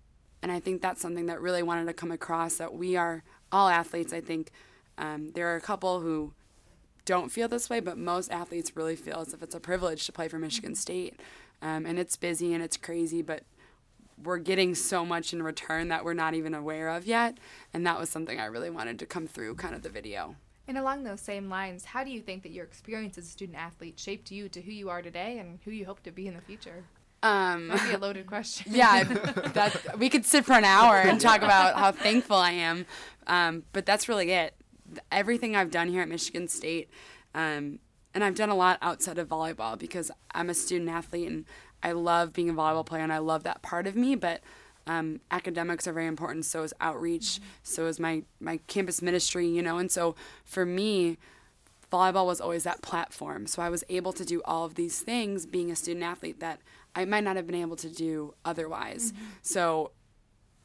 [0.42, 3.68] and I think that's something that really wanted to come across that we are all
[3.68, 4.12] athletes.
[4.12, 4.50] I think
[4.98, 6.32] um, there are a couple who
[7.06, 10.12] don't feel this way, but most athletes really feel as if it's a privilege to
[10.12, 11.18] play for Michigan State.
[11.62, 13.44] Um, and it's busy and it's crazy, but
[14.22, 17.38] we're getting so much in return that we're not even aware of yet.
[17.72, 20.36] And that was something I really wanted to come through kind of the video.
[20.68, 23.56] And along those same lines, how do you think that your experience as a student
[23.56, 26.34] athlete shaped you to who you are today and who you hope to be in
[26.34, 26.84] the future?
[27.22, 28.72] Um, Might be a loaded question.
[28.74, 32.84] yeah, that we could sit for an hour and talk about how thankful I am,
[33.26, 34.54] um, but that's really it
[35.10, 36.90] everything I've done here at Michigan State,
[37.34, 37.78] um,
[38.14, 41.44] and I've done a lot outside of volleyball because I'm a student athlete and
[41.82, 44.14] I love being a volleyball player and I love that part of me.
[44.14, 44.40] But
[44.86, 46.46] um, academics are very important.
[46.46, 47.24] So is outreach.
[47.24, 47.44] Mm-hmm.
[47.62, 49.48] So is my my campus ministry.
[49.48, 50.14] You know, and so
[50.44, 51.18] for me,
[51.92, 53.46] volleyball was always that platform.
[53.46, 56.60] So I was able to do all of these things being a student athlete that
[56.94, 59.12] I might not have been able to do otherwise.
[59.12, 59.24] Mm-hmm.
[59.42, 59.90] So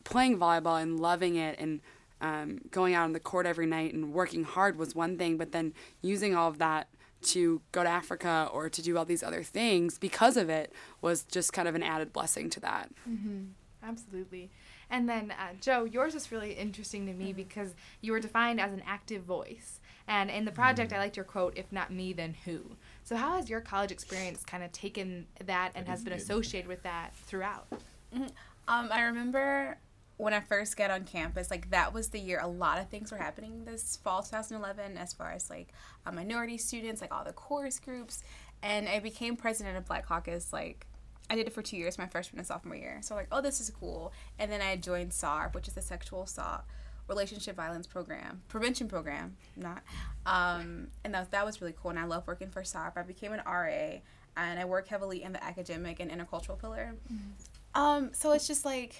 [0.03, 1.81] playing volleyball and loving it and
[2.21, 5.51] um, going out on the court every night and working hard was one thing, but
[5.51, 6.87] then using all of that
[7.21, 11.23] to go to Africa or to do all these other things because of it was
[11.23, 12.89] just kind of an added blessing to that.
[13.09, 13.43] Mm-hmm.
[13.83, 14.49] Absolutely.
[14.89, 17.37] And then, uh, Joe, yours is really interesting to me mm-hmm.
[17.37, 19.79] because you were defined as an active voice.
[20.07, 20.99] And in the project, mm-hmm.
[20.99, 22.75] I liked your quote, if not me, then who?
[23.03, 26.83] So, how has your college experience kind of taken that and has been associated with
[26.83, 27.67] that throughout?
[28.13, 28.23] Mm-hmm.
[28.67, 29.77] Um, I remember
[30.21, 33.11] when I first got on campus, like that was the year a lot of things
[33.11, 35.69] were happening this fall 2011 as far as like
[36.05, 38.23] uh, minority students, like all the chorus groups.
[38.61, 40.85] And I became president of Black Caucus like
[41.27, 42.99] I did it for two years, my freshman and sophomore year.
[43.01, 44.13] So like, oh, this is cool.
[44.37, 46.61] And then I joined SARV, which is the Sexual Assault
[47.07, 49.81] Relationship Violence Program, Prevention Program, not.
[50.27, 51.89] Um, and that, that was really cool.
[51.89, 52.95] And I love working for SARV.
[52.95, 54.01] I became an RA,
[54.37, 56.93] and I work heavily in the academic and intercultural pillar.
[57.11, 57.81] Mm-hmm.
[57.81, 58.95] Um, so it's just like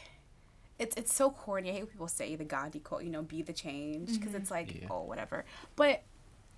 [0.82, 1.70] it's it's so corny.
[1.70, 4.42] I hate when people say the Gandhi quote, you know, be the change, because mm-hmm.
[4.42, 4.88] it's like, yeah.
[4.90, 5.46] oh, whatever.
[5.76, 6.02] But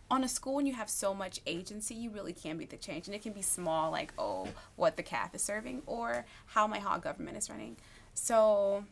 [0.09, 3.07] on a school when you have so much agency, you really can be the change,
[3.07, 4.47] and it can be small, like oh,
[4.77, 7.75] what the CAF is serving, or how my hall government is running.
[8.13, 8.85] So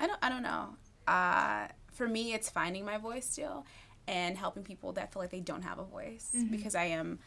[0.00, 0.76] I don't I don't know.
[1.06, 3.66] Uh, for me, it's finding my voice still,
[4.08, 6.50] and helping people that feel like they don't have a voice, mm-hmm.
[6.50, 7.18] because I am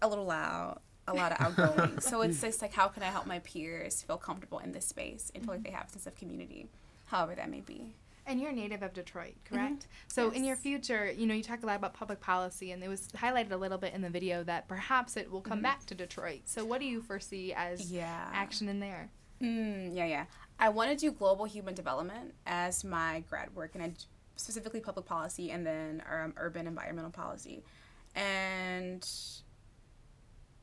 [0.00, 0.78] a little loud
[1.08, 2.00] a lot of outgoing.
[2.00, 5.32] so it's just like, how can I help my peers feel comfortable in this space
[5.34, 6.68] and feel like they have a sense of community,
[7.06, 7.94] however that may be.
[8.26, 9.54] And you're a native of Detroit, mm-hmm.
[9.54, 9.82] correct?
[9.82, 10.08] Mm-hmm.
[10.08, 10.36] So yes.
[10.36, 13.08] in your future, you know, you talk a lot about public policy, and it was
[13.16, 15.62] highlighted a little bit in the video that perhaps it will come mm-hmm.
[15.62, 16.42] back to Detroit.
[16.44, 18.28] So what do you foresee as yeah.
[18.32, 19.10] action in there?
[19.42, 20.24] Mm, yeah, yeah.
[20.60, 23.92] I want to do global human development as my grad work, and I,
[24.36, 27.62] specifically public policy, and then um, urban environmental policy.
[28.14, 29.08] And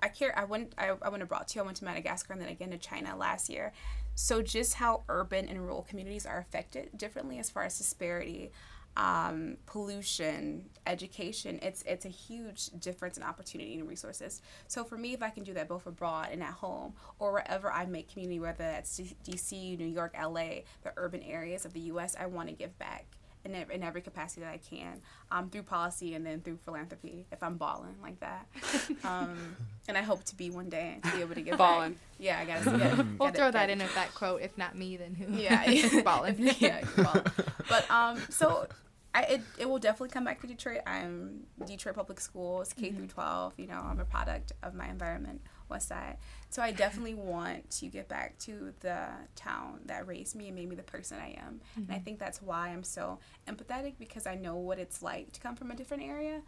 [0.05, 0.37] I care.
[0.37, 0.73] I went.
[0.77, 1.59] I, I went abroad too.
[1.59, 3.73] I went to Madagascar and then again to China last year.
[4.13, 8.51] So just how urban and rural communities are affected differently as far as disparity,
[8.95, 14.43] um, pollution, education, it's it's a huge difference in opportunity and resources.
[14.67, 17.71] So for me, if I can do that both abroad and at home, or wherever
[17.71, 22.15] I make community, whether that's D.C., New York, L.A., the urban areas of the U.S.,
[22.17, 23.05] I want to give back
[23.45, 27.41] in, in every capacity that I can um, through policy and then through philanthropy if
[27.41, 28.47] I'm balling like that.
[29.03, 29.55] um,
[29.87, 31.93] and I hope to be one day to be able to get balling.
[31.93, 32.01] Back.
[32.19, 32.65] Yeah, I gotta.
[32.65, 34.41] gotta we'll gotta, throw that gotta, in with that quote.
[34.41, 35.31] If not me, then who?
[35.33, 36.53] Yeah, balling.
[36.59, 37.25] yeah, balling.
[37.69, 38.67] But um, so
[39.13, 40.81] I, it, it will definitely come back to Detroit.
[40.85, 43.53] I'm Detroit Public Schools, K through 12.
[43.57, 46.17] You know, I'm a product of my environment, West Side.
[46.49, 50.69] So I definitely want to get back to the town that raised me and made
[50.69, 51.61] me the person I am.
[51.71, 51.91] Mm-hmm.
[51.91, 55.39] And I think that's why I'm so empathetic because I know what it's like to
[55.39, 56.41] come from a different area.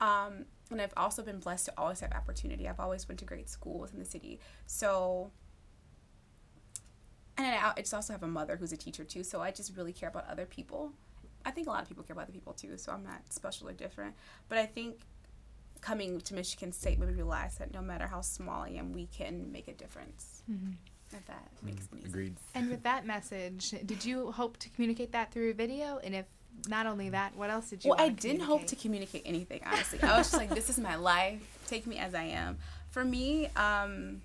[0.00, 2.68] Um, and I've also been blessed to always have opportunity.
[2.68, 4.40] I've always went to great schools in the city.
[4.66, 5.30] So
[7.36, 9.24] and I, I just also have a mother who's a teacher too.
[9.24, 10.92] So I just really care about other people
[11.44, 13.68] I think a lot of people care about other people too, so I'm not special
[13.68, 14.14] or different.
[14.48, 15.00] But I think
[15.80, 19.06] coming to Michigan State made me realize that no matter how small I am, we
[19.06, 20.42] can make a difference.
[20.50, 20.72] Mm-hmm.
[21.12, 22.36] If that mm, makes mm, Agreed.
[22.54, 25.98] And with that message, did you hope to communicate that through video?
[26.04, 26.26] And if
[26.68, 27.90] not only that, what else did you?
[27.90, 29.60] Well, I didn't hope to communicate anything.
[29.66, 31.42] Honestly, I was just like, "This is my life.
[31.66, 32.58] Take me as I am."
[32.90, 34.22] For me, um,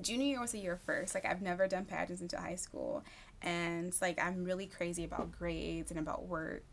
[0.00, 1.14] junior year was a year first.
[1.14, 3.04] Like I've never done pageants until high school,
[3.42, 6.71] and it's like I'm really crazy about grades and about work.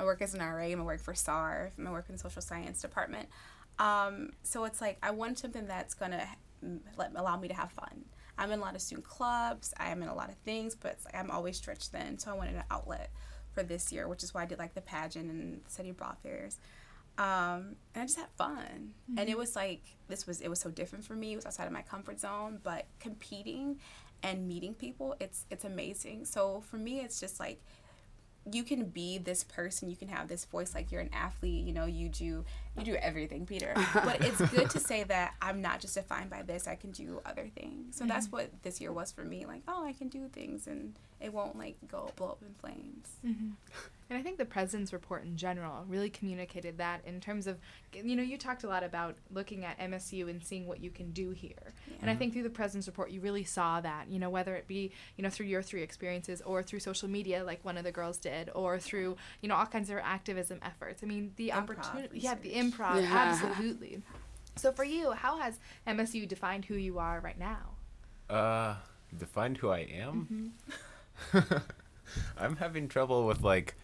[0.00, 2.80] My work as an RA, my work for SARV, my work in the social science
[2.80, 3.28] department.
[3.78, 6.26] Um, so it's like I want something that's gonna
[6.96, 8.06] let allow me to have fun.
[8.38, 9.74] I'm in a lot of student clubs.
[9.76, 12.18] I am in a lot of things, but like I'm always stretched thin.
[12.18, 13.10] So I wanted an outlet
[13.52, 16.14] for this year, which is why I did like the pageant and the city bra
[16.22, 16.56] fairs.
[17.18, 18.94] Um, and I just had fun.
[19.10, 19.18] Mm-hmm.
[19.18, 21.34] And it was like this was it was so different for me.
[21.34, 23.80] It was outside of my comfort zone, but competing
[24.22, 26.24] and meeting people, it's it's amazing.
[26.24, 27.60] So for me, it's just like
[28.50, 31.72] you can be this person you can have this voice like you're an athlete you
[31.72, 32.44] know you do
[32.76, 36.42] you do everything peter but it's good to say that i'm not just defined by
[36.42, 38.08] this i can do other things so mm-hmm.
[38.08, 41.32] that's what this year was for me like oh i can do things and it
[41.32, 43.50] won't like go blow up in flames mm-hmm.
[44.10, 47.58] And I think the President's Report in general really communicated that in terms of,
[47.92, 51.12] you know, you talked a lot about looking at MSU and seeing what you can
[51.12, 51.52] do here.
[51.86, 51.94] Yeah.
[52.00, 54.66] And I think through the President's Report, you really saw that, you know, whether it
[54.66, 57.92] be, you know, through your three experiences or through social media, like one of the
[57.92, 61.04] girls did, or through, you know, all kinds of activism efforts.
[61.04, 63.14] I mean, the opportunity, yeah, the improv, yeah.
[63.14, 64.02] absolutely.
[64.56, 67.76] So for you, how has MSU defined who you are right now?
[68.28, 68.74] Uh,
[69.16, 70.26] defined who I am?
[70.32, 70.72] Mm-hmm.
[72.38, 73.74] I'm having trouble with like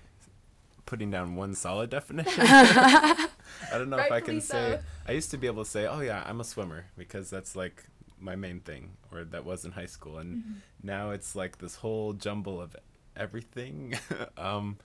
[0.87, 2.45] putting down one solid definition.
[2.47, 3.29] I
[3.73, 4.53] don't know if I can so.
[4.53, 4.81] say.
[5.07, 7.85] I used to be able to say, "Oh yeah, I'm a swimmer," because that's like
[8.21, 10.53] my main thing, or that was in high school, and mm-hmm.
[10.83, 12.77] now it's like this whole jumble of
[13.17, 13.95] everything.
[14.37, 14.79] um,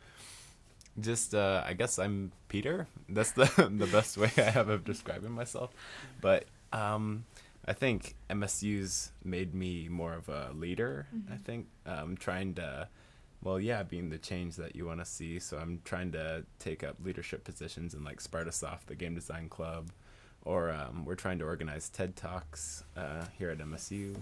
[0.99, 2.87] just uh, I guess I'm Peter.
[3.07, 5.71] That's the the best way I have of describing myself.
[6.19, 7.25] But um,
[7.65, 11.07] I think MSU's made me more of a leader.
[11.15, 11.33] Mm-hmm.
[11.33, 12.87] I think um, trying to
[13.43, 15.39] well, yeah, being the change that you want to see.
[15.39, 19.89] So I'm trying to take up leadership positions in like Spartasoft, the game design club,
[20.43, 24.15] or um, we're trying to organize TED Talks uh, here at MSU.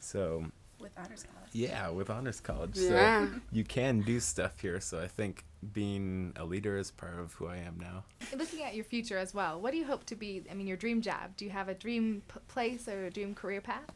[0.00, 0.46] So
[0.80, 1.50] with honors college.
[1.52, 2.76] Yeah, with honors college.
[2.76, 3.26] Yeah.
[3.26, 4.80] So you can do stuff here.
[4.80, 8.04] So I think being a leader is part of who I am now.
[8.36, 10.42] Looking at your future as well, what do you hope to be?
[10.50, 11.36] I mean, your dream job.
[11.36, 13.90] Do you have a dream p- place or a dream career path?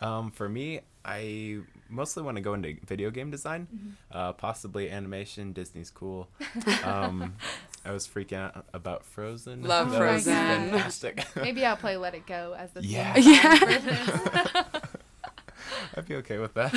[0.00, 3.88] Um, for me, I mostly want to go into video game design, mm-hmm.
[4.10, 5.52] uh, possibly animation.
[5.52, 6.28] Disney's cool.
[6.84, 7.34] Um,
[7.84, 9.62] I was freaking out about Frozen.
[9.62, 10.34] Love that Frozen.
[10.34, 11.24] fantastic.
[11.36, 13.16] Maybe I'll play Let It Go as the yeah.
[13.16, 14.64] yeah.
[15.96, 16.72] I'd be okay with that.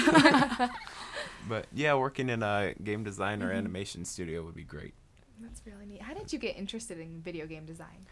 [1.49, 3.57] But yeah, working in a game design or mm-hmm.
[3.57, 4.93] animation studio would be great.
[5.41, 6.01] That's really neat.
[6.01, 8.05] How did you get interested in video game design?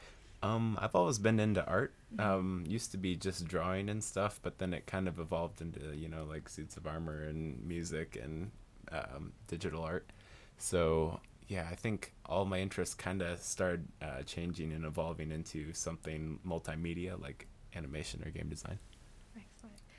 [0.43, 1.93] Um, I've always been into art.
[2.15, 2.29] Mm-hmm.
[2.29, 5.95] Um, used to be just drawing and stuff, but then it kind of evolved into
[5.95, 8.51] you know like suits of armor and music and
[8.91, 10.09] um, digital art.
[10.57, 15.73] So yeah, I think all my interests kind of started uh, changing and evolving into
[15.73, 18.79] something multimedia like animation or game design.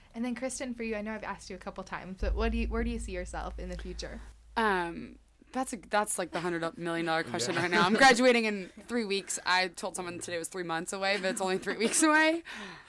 [0.08, 0.16] Excellent.
[0.16, 2.52] And then Kristen, for you, I know I've asked you a couple times, but what
[2.52, 4.20] do you where do you see yourself in the future?
[4.56, 5.16] Um,
[5.52, 7.62] that's a, that's like the hundred million dollar question yeah.
[7.62, 7.84] right now.
[7.84, 9.38] I'm graduating in three weeks.
[9.46, 12.42] I told someone today was three months away, but it's only three weeks away.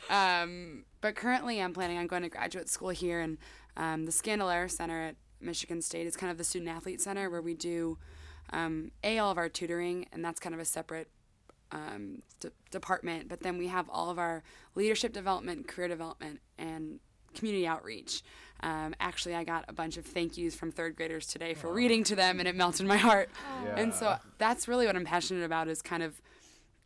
[0.10, 3.38] Um, but currently, I'm planning on going to graduate school here, and
[3.78, 7.42] um, the Scandalaire Center at Michigan State is kind of the student athlete center where
[7.42, 7.98] we do
[8.52, 11.10] um, a all of our tutoring, and that's kind of a separate
[11.72, 13.30] um, d- department.
[13.30, 14.44] But then we have all of our
[14.76, 17.00] leadership development, career development, and
[17.36, 18.24] community outreach.
[18.62, 22.04] Um, actually, I got a bunch of thank yous from third graders today for reading
[22.06, 23.30] to them, and it melted my heart.
[23.76, 26.22] And so that's really what I'm passionate about is kind of,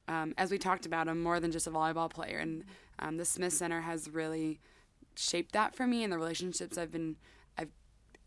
[0.07, 2.37] um, as we talked about, I'm more than just a volleyball player.
[2.37, 2.63] And
[2.99, 4.59] um, the Smith Center has really
[5.15, 7.15] shaped that for me and the relationships I've been,
[7.57, 7.71] I've,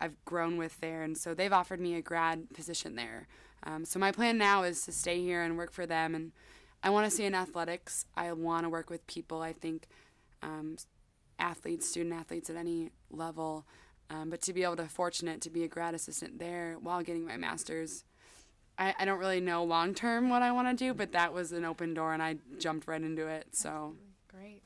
[0.00, 1.02] I've grown with there.
[1.02, 3.28] And so they've offered me a grad position there.
[3.62, 6.16] Um, so my plan now is to stay here and work for them.
[6.16, 6.32] And
[6.82, 8.06] I want to stay in athletics.
[8.16, 9.40] I want to work with people.
[9.40, 9.86] I think
[10.42, 10.76] um,
[11.38, 13.66] athletes, student athletes at any level.
[14.08, 17.24] Um, but to be able to fortunate to be a grad assistant there while getting
[17.24, 18.04] my master's,
[18.78, 21.52] I, I don't really know long term what I want to do, but that was
[21.52, 23.48] an open door and I jumped right into it.
[23.52, 23.94] So
[24.28, 24.62] Great.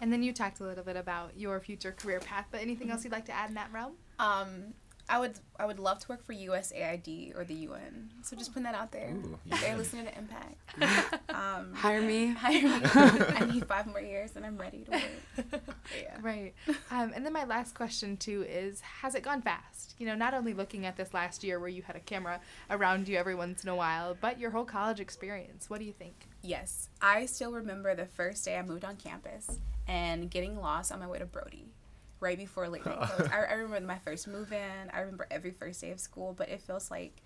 [0.00, 3.04] And then you talked a little bit about your future career path, but anything else
[3.04, 3.94] you'd like to add in that realm?
[4.18, 4.74] Um,
[5.08, 8.10] I would I would love to work for USAID or the UN.
[8.22, 9.10] So just putting that out there.
[9.14, 9.78] Ooh, They're UN.
[9.78, 10.54] listening to Impact.
[11.34, 12.28] Um, hire me.
[12.32, 12.80] hire me.
[13.36, 15.02] I need five more years and I'm ready to work.
[16.00, 16.16] Yeah.
[16.22, 16.54] Right.
[16.90, 19.94] Um, and then my last question too is: Has it gone fast?
[19.98, 22.40] You know, not only looking at this last year where you had a camera
[22.70, 25.68] around you every once in a while, but your whole college experience.
[25.68, 26.28] What do you think?
[26.42, 31.00] Yes, I still remember the first day I moved on campus and getting lost on
[31.00, 31.66] my way to Brody,
[32.24, 33.28] right before late night close.
[33.30, 34.90] I, I remember my first move in.
[34.92, 37.22] I remember every first day of school, but it feels like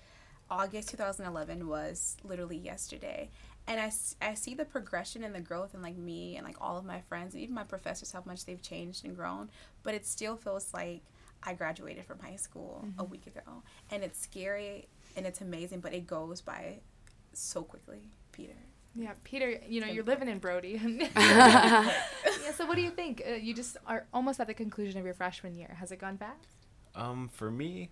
[0.51, 3.31] August 2011 was literally yesterday.
[3.69, 6.77] And I, I see the progression and the growth in like me and like all
[6.77, 9.51] of my friends and even my professors how much they've changed and grown.
[9.83, 11.03] But it still feels like
[11.43, 13.11] I graduated from high school a mm-hmm.
[13.11, 16.81] week ago, and it's scary and it's amazing, but it goes by
[17.33, 18.01] so quickly,
[18.33, 18.57] Peter.
[18.99, 20.81] Yeah, Peter, you know, you're living in Brody.
[20.85, 21.09] Yeah.
[22.43, 23.23] yeah, so what do you think?
[23.27, 25.77] Uh, you just are almost at the conclusion of your freshman year.
[25.79, 26.49] Has it gone fast?
[26.97, 27.91] Um, for me,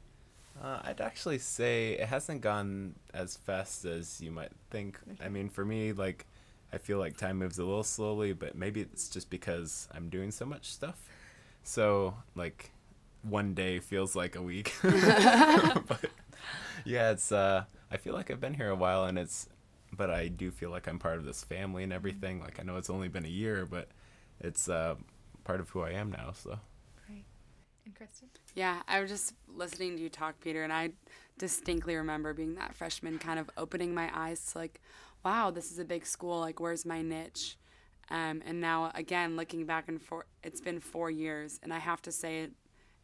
[0.61, 4.99] uh, I'd actually say it hasn't gone as fast as you might think.
[5.25, 6.27] I mean, for me, like,
[6.73, 10.33] I feel like time moves a little slowly, but maybe it's just because I'm doing
[10.33, 11.01] so much stuff.
[11.63, 12.73] So, like,
[13.23, 14.75] one day feels like a week.
[14.83, 16.11] but
[16.85, 19.49] yeah, it's, uh, I feel like I've been here a while and it's,
[19.97, 22.41] but I do feel like I'm part of this family and everything.
[22.41, 23.89] Like, I know it's only been a year, but
[24.41, 24.97] it's, uh,
[25.45, 26.59] part of who I am now, so.
[27.87, 28.29] And Kristen?
[28.55, 30.91] Yeah, I was just listening to you talk, Peter, and I
[31.39, 34.81] distinctly remember being that freshman, kind of opening my eyes to like,
[35.25, 36.41] wow, this is a big school.
[36.41, 37.57] Like, where's my niche?
[38.11, 42.03] Um, and now again, looking back and for it's been four years, and I have
[42.03, 42.53] to say it,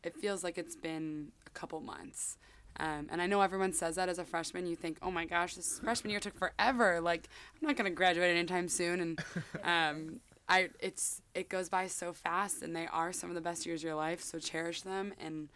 [0.03, 2.37] it feels like it's been a couple months.
[2.81, 4.67] Um, and I know everyone says that as a freshman.
[4.67, 7.01] You think, oh my gosh, this freshman year took forever.
[7.01, 7.29] Like,
[7.61, 9.01] I'm not gonna graduate anytime soon.
[9.01, 9.21] And
[9.65, 13.67] um, I, it's it goes by so fast, and they are some of the best
[13.67, 14.23] years of your life.
[14.23, 15.49] So cherish them and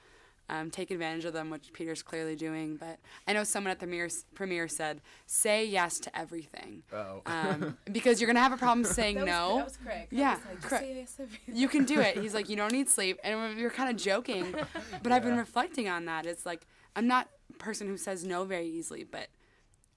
[0.49, 2.77] um, take advantage of them, which Peter's clearly doing.
[2.77, 7.23] But I know someone at the premiere, premiere said, "Say yes to everything," Oh.
[7.27, 9.57] um, because you're gonna have a problem saying That was- no.
[9.57, 10.09] that was Craig.
[10.13, 10.81] I Yeah, was like, just Craig.
[10.83, 11.57] say yes to everything.
[11.57, 12.17] You can do it.
[12.19, 14.55] He's like, you don't need sleep, and we were kind of joking,
[15.03, 16.27] but I've been reflecting on that.
[16.27, 16.65] It's like
[16.97, 19.29] I'm not a person who says no very easily, but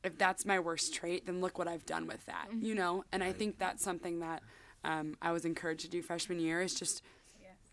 [0.03, 2.65] if that's my worst trait, then look what I've done with that, mm-hmm.
[2.65, 3.03] you know.
[3.11, 4.43] And I think that's something that
[4.83, 7.01] um, I was encouraged to do freshman year is just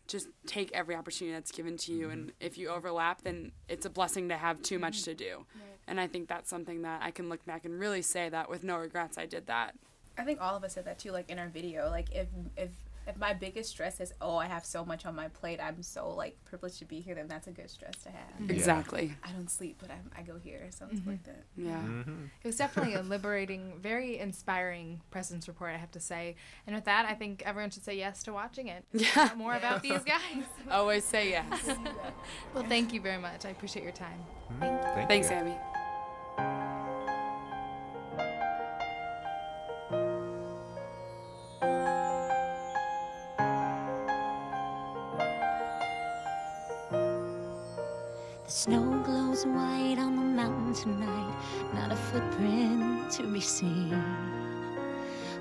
[0.08, 2.46] just take every opportunity that's given to you, and mm-hmm.
[2.46, 5.10] if you overlap, then it's a blessing to have too much mm-hmm.
[5.10, 5.46] to do.
[5.88, 8.64] And I think that's something that I can look back and really say that with
[8.64, 9.74] no regrets, I did that.
[10.18, 11.90] I think all of us said that too, like in our video.
[11.90, 12.70] Like if if
[13.07, 16.11] if my biggest stress is oh I have so much on my plate, I'm so
[16.11, 18.40] like privileged to be here, then that's a good stress to have.
[18.40, 18.52] Yeah.
[18.52, 19.14] Exactly.
[19.24, 21.44] I don't sleep, but I, I go here, so it's worth it.
[21.57, 21.76] Yeah.
[21.76, 22.24] Mm-hmm.
[22.42, 26.36] It was definitely a liberating, very inspiring President's Report, I have to say.
[26.66, 28.84] And with that, I think everyone should say yes to watching it.
[28.92, 29.32] Yeah.
[29.36, 30.44] More about these guys.
[30.70, 31.68] Always say yes.
[32.54, 33.44] well, thank you very much.
[33.44, 34.18] I appreciate your time.
[34.52, 34.94] Mm-hmm.
[34.94, 35.36] Thank Thanks, you.
[35.36, 35.75] Abby.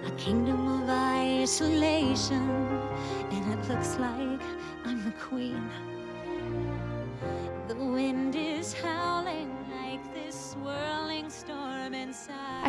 [0.05, 2.47] A kingdom of isolation,
[3.31, 4.41] and it looks like
[4.85, 5.94] I'm the queen.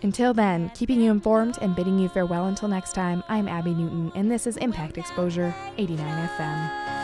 [0.02, 4.12] Until then, keeping you informed and bidding you farewell until next time, I'm Abby Newton,
[4.16, 6.97] and this is Impact Exposure 89 FM.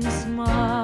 [0.00, 0.83] same smile.